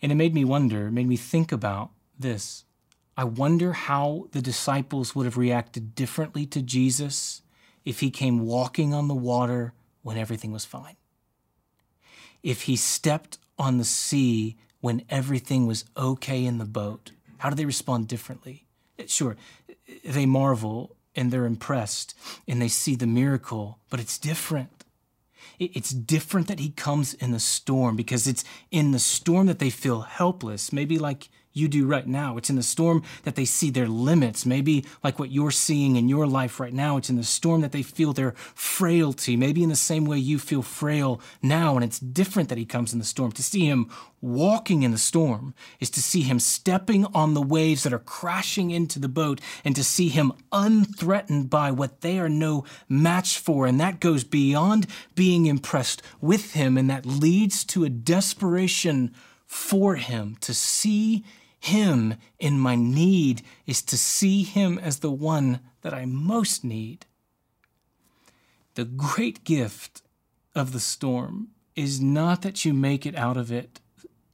And 0.00 0.10
it 0.10 0.16
made 0.16 0.34
me 0.34 0.44
wonder, 0.44 0.90
made 0.90 1.06
me 1.06 1.16
think 1.16 1.52
about 1.52 1.90
this. 2.18 2.64
I 3.16 3.24
wonder 3.24 3.72
how 3.72 4.28
the 4.32 4.42
disciples 4.42 5.14
would 5.14 5.26
have 5.26 5.36
reacted 5.36 5.94
differently 5.94 6.46
to 6.46 6.62
Jesus 6.62 7.42
if 7.84 8.00
he 8.00 8.10
came 8.10 8.46
walking 8.46 8.94
on 8.94 9.08
the 9.08 9.14
water 9.14 9.74
when 10.02 10.16
everything 10.16 10.50
was 10.50 10.64
fine. 10.64 10.96
If 12.42 12.62
he 12.62 12.74
stepped 12.74 13.38
on 13.58 13.78
the 13.78 13.84
sea 13.84 14.56
when 14.82 15.04
everything 15.08 15.66
was 15.66 15.86
okay 15.96 16.44
in 16.44 16.58
the 16.58 16.66
boat? 16.66 17.12
How 17.38 17.48
do 17.48 17.56
they 17.56 17.64
respond 17.64 18.08
differently? 18.08 18.66
Eh, 18.98 19.04
sure, 19.06 19.36
eh, 19.70 19.94
they 20.04 20.26
marvel 20.26 20.94
and 21.16 21.30
they're 21.30 21.46
impressed 21.46 22.14
and 22.46 22.60
they 22.60 22.68
see 22.68 22.94
the 22.94 23.06
miracle, 23.06 23.78
but 23.88 24.00
it's 24.00 24.18
different. 24.18 24.84
It's 25.58 25.90
different 25.90 26.48
that 26.48 26.58
he 26.58 26.70
comes 26.70 27.14
in 27.14 27.30
the 27.30 27.40
storm 27.40 27.94
because 27.94 28.26
it's 28.26 28.44
in 28.70 28.90
the 28.90 28.98
storm 28.98 29.46
that 29.46 29.60
they 29.60 29.70
feel 29.70 30.00
helpless, 30.00 30.72
maybe 30.72 30.98
like 30.98 31.28
you 31.52 31.68
do 31.68 31.86
right 31.86 32.06
now. 32.06 32.36
It's 32.36 32.50
in 32.50 32.56
the 32.56 32.62
storm 32.62 33.02
that 33.24 33.34
they 33.34 33.44
see 33.44 33.70
their 33.70 33.88
limits, 33.88 34.46
maybe 34.46 34.84
like 35.02 35.18
what 35.18 35.30
you're 35.30 35.50
seeing 35.50 35.96
in 35.96 36.08
your 36.08 36.26
life 36.26 36.60
right 36.60 36.72
now. 36.72 36.96
It's 36.96 37.10
in 37.10 37.16
the 37.16 37.24
storm 37.24 37.60
that 37.60 37.72
they 37.72 37.82
feel 37.82 38.12
their 38.12 38.32
frailty, 38.54 39.36
maybe 39.36 39.62
in 39.62 39.68
the 39.68 39.76
same 39.76 40.04
way 40.04 40.18
you 40.18 40.38
feel 40.38 40.62
frail 40.62 41.20
now. 41.42 41.76
And 41.76 41.84
it's 41.84 41.98
different 41.98 42.48
that 42.48 42.58
he 42.58 42.64
comes 42.64 42.92
in 42.92 42.98
the 42.98 43.04
storm. 43.04 43.32
To 43.32 43.42
see 43.42 43.66
him 43.66 43.90
walking 44.20 44.82
in 44.82 44.92
the 44.92 44.98
storm 44.98 45.54
is 45.80 45.90
to 45.90 46.00
see 46.00 46.22
him 46.22 46.38
stepping 46.38 47.04
on 47.06 47.34
the 47.34 47.42
waves 47.42 47.82
that 47.82 47.92
are 47.92 47.98
crashing 47.98 48.70
into 48.70 48.98
the 48.98 49.08
boat 49.08 49.40
and 49.64 49.74
to 49.74 49.84
see 49.84 50.08
him 50.08 50.32
unthreatened 50.52 51.50
by 51.50 51.70
what 51.70 52.00
they 52.00 52.18
are 52.18 52.28
no 52.28 52.64
match 52.88 53.38
for. 53.38 53.66
And 53.66 53.80
that 53.80 54.00
goes 54.00 54.24
beyond 54.24 54.86
being 55.14 55.46
impressed 55.46 56.02
with 56.20 56.52
him, 56.54 56.78
and 56.78 56.88
that 56.88 57.04
leads 57.04 57.64
to 57.64 57.84
a 57.84 57.90
desperation 57.90 59.12
for 59.46 59.96
him 59.96 60.36
to 60.40 60.54
see 60.54 61.24
him 61.62 62.16
in 62.40 62.58
my 62.58 62.74
need 62.74 63.42
is 63.66 63.82
to 63.82 63.96
see 63.96 64.42
Him 64.42 64.80
as 64.80 64.98
the 64.98 65.12
one 65.12 65.60
that 65.82 65.94
I 65.94 66.06
most 66.06 66.64
need. 66.64 67.06
The 68.74 68.84
great 68.84 69.44
gift 69.44 70.02
of 70.56 70.72
the 70.72 70.80
storm 70.80 71.50
is 71.76 72.00
not 72.00 72.42
that 72.42 72.64
you 72.64 72.74
make 72.74 73.06
it 73.06 73.14
out 73.14 73.36
of 73.36 73.52
it, 73.52 73.78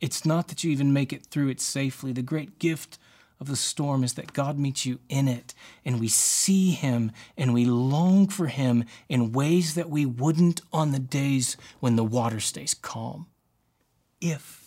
it's 0.00 0.24
not 0.24 0.48
that 0.48 0.64
you 0.64 0.70
even 0.70 0.94
make 0.94 1.12
it 1.12 1.26
through 1.26 1.48
it 1.48 1.60
safely. 1.60 2.12
The 2.12 2.22
great 2.22 2.58
gift 2.58 2.98
of 3.38 3.48
the 3.48 3.56
storm 3.56 4.04
is 4.04 4.14
that 4.14 4.32
God 4.32 4.58
meets 4.58 4.86
you 4.86 4.98
in 5.10 5.28
it, 5.28 5.52
and 5.84 6.00
we 6.00 6.08
see 6.08 6.70
Him 6.70 7.12
and 7.36 7.52
we 7.52 7.66
long 7.66 8.28
for 8.28 8.46
Him 8.46 8.84
in 9.06 9.32
ways 9.32 9.74
that 9.74 9.90
we 9.90 10.06
wouldn't 10.06 10.62
on 10.72 10.92
the 10.92 10.98
days 10.98 11.58
when 11.78 11.96
the 11.96 12.04
water 12.04 12.40
stays 12.40 12.72
calm. 12.72 13.26
If 14.18 14.58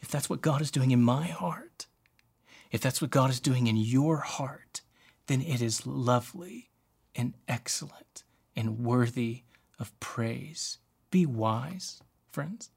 if 0.00 0.08
that's 0.08 0.30
what 0.30 0.40
God 0.40 0.60
is 0.60 0.70
doing 0.70 0.90
in 0.90 1.02
my 1.02 1.26
heart, 1.26 1.86
if 2.70 2.80
that's 2.80 3.00
what 3.00 3.10
God 3.10 3.30
is 3.30 3.40
doing 3.40 3.66
in 3.66 3.76
your 3.76 4.18
heart, 4.18 4.82
then 5.26 5.40
it 5.40 5.60
is 5.60 5.86
lovely 5.86 6.70
and 7.14 7.34
excellent 7.46 8.24
and 8.54 8.80
worthy 8.80 9.42
of 9.78 9.98
praise. 10.00 10.78
Be 11.10 11.24
wise, 11.26 12.00
friends. 12.30 12.70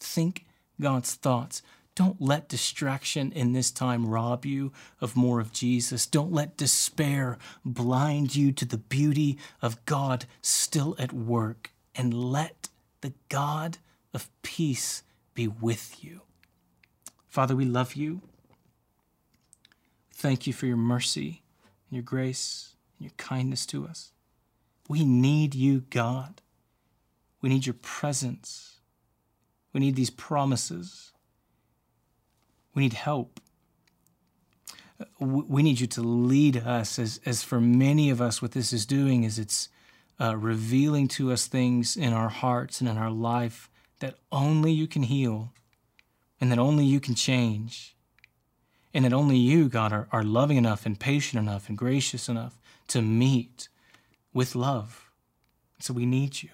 Think 0.00 0.44
God's 0.80 1.14
thoughts. 1.14 1.62
Don't 1.94 2.20
let 2.20 2.48
distraction 2.48 3.32
in 3.32 3.52
this 3.52 3.72
time 3.72 4.06
rob 4.06 4.46
you 4.46 4.72
of 5.00 5.16
more 5.16 5.40
of 5.40 5.52
Jesus. 5.52 6.06
Don't 6.06 6.32
let 6.32 6.56
despair 6.56 7.38
blind 7.64 8.36
you 8.36 8.52
to 8.52 8.64
the 8.64 8.78
beauty 8.78 9.36
of 9.60 9.84
God 9.84 10.26
still 10.40 10.94
at 10.98 11.12
work. 11.12 11.72
And 11.94 12.14
let 12.14 12.68
the 13.00 13.14
God 13.28 13.78
of 14.14 14.30
peace 14.42 15.02
be 15.34 15.48
with 15.48 16.04
you. 16.04 16.20
Father, 17.38 17.54
we 17.54 17.66
love 17.66 17.94
you. 17.94 18.20
Thank 20.12 20.48
you 20.48 20.52
for 20.52 20.66
your 20.66 20.76
mercy 20.76 21.44
and 21.88 21.96
your 21.96 22.02
grace 22.02 22.74
and 22.98 23.04
your 23.04 23.14
kindness 23.16 23.64
to 23.66 23.86
us. 23.86 24.10
We 24.88 25.04
need 25.04 25.54
you, 25.54 25.84
God. 25.88 26.42
We 27.40 27.48
need 27.48 27.64
your 27.64 27.76
presence. 27.80 28.80
We 29.72 29.78
need 29.78 29.94
these 29.94 30.10
promises. 30.10 31.12
We 32.74 32.82
need 32.82 32.94
help. 32.94 33.38
We 35.20 35.62
need 35.62 35.78
you 35.78 35.86
to 35.86 36.02
lead 36.02 36.56
us, 36.56 36.98
as, 36.98 37.20
as 37.24 37.44
for 37.44 37.60
many 37.60 38.10
of 38.10 38.20
us, 38.20 38.42
what 38.42 38.50
this 38.50 38.72
is 38.72 38.84
doing 38.84 39.22
is 39.22 39.38
it's 39.38 39.68
uh, 40.20 40.36
revealing 40.36 41.06
to 41.06 41.30
us 41.30 41.46
things 41.46 41.96
in 41.96 42.12
our 42.12 42.30
hearts 42.30 42.80
and 42.80 42.90
in 42.90 42.98
our 42.98 43.12
life 43.12 43.70
that 44.00 44.16
only 44.32 44.72
you 44.72 44.88
can 44.88 45.04
heal 45.04 45.52
and 46.40 46.50
that 46.52 46.58
only 46.58 46.84
you 46.84 47.00
can 47.00 47.14
change, 47.14 47.96
and 48.94 49.04
that 49.04 49.12
only 49.12 49.36
you, 49.36 49.68
God, 49.68 49.92
are, 49.92 50.08
are 50.12 50.22
loving 50.22 50.56
enough 50.56 50.86
and 50.86 50.98
patient 50.98 51.40
enough 51.40 51.68
and 51.68 51.76
gracious 51.76 52.28
enough 52.28 52.58
to 52.88 53.02
meet 53.02 53.68
with 54.32 54.54
love. 54.54 55.10
So 55.78 55.92
we 55.92 56.06
need 56.06 56.42
you. 56.42 56.50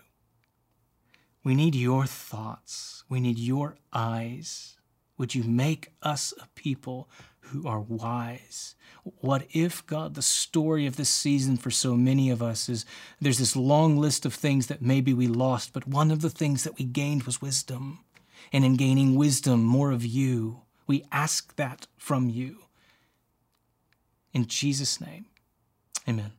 We 1.43 1.55
need 1.55 1.75
your 1.75 2.07
thoughts. 2.07 3.05
We 3.09 3.21
need 3.21 3.39
your 3.39 3.77
eyes. 3.93 4.77
Would 5.19 5.35
you 5.35 5.45
make 5.45 5.93
us 6.03 6.33
a 6.41 6.49
people 6.55 7.09
who 7.41 7.69
are 7.69 7.81
wise? 7.81 8.75
What 9.21 9.47
if, 9.53 9.87
God, 9.87 10.15
the 10.15 10.23
story 10.23 10.87
of 10.87 10.97
this 10.97 11.11
season 11.11 11.59
for 11.59 11.71
so 11.71 11.95
many 11.95 12.31
of 12.31 12.43
us 12.43 12.69
is 12.69 12.87
there's 13.21 13.39
this 13.39 13.55
long 13.55 13.99
list 13.99 14.25
of 14.25 14.33
things 14.33 14.67
that 14.69 14.81
maybe 14.81 15.13
we 15.13 15.27
lost, 15.27 15.73
but 15.75 15.87
one 15.87 16.11
of 16.11 16.23
the 16.23 16.31
things 16.31 16.65
that 16.65 16.79
we 16.79 16.87
gained 16.87 17.25
was 17.25 17.43
wisdom 17.43 18.01
and 18.55 18.65
in 18.65 18.77
gaining 18.77 19.17
wisdom, 19.17 19.65
more 19.65 19.91
of 19.91 20.07
you. 20.07 20.61
We 20.87 21.05
ask 21.11 21.57
that 21.57 21.89
from 21.97 22.31
you. 22.31 22.59
In 24.33 24.47
Jesus' 24.47 25.01
name, 25.01 25.27
amen. 26.09 26.31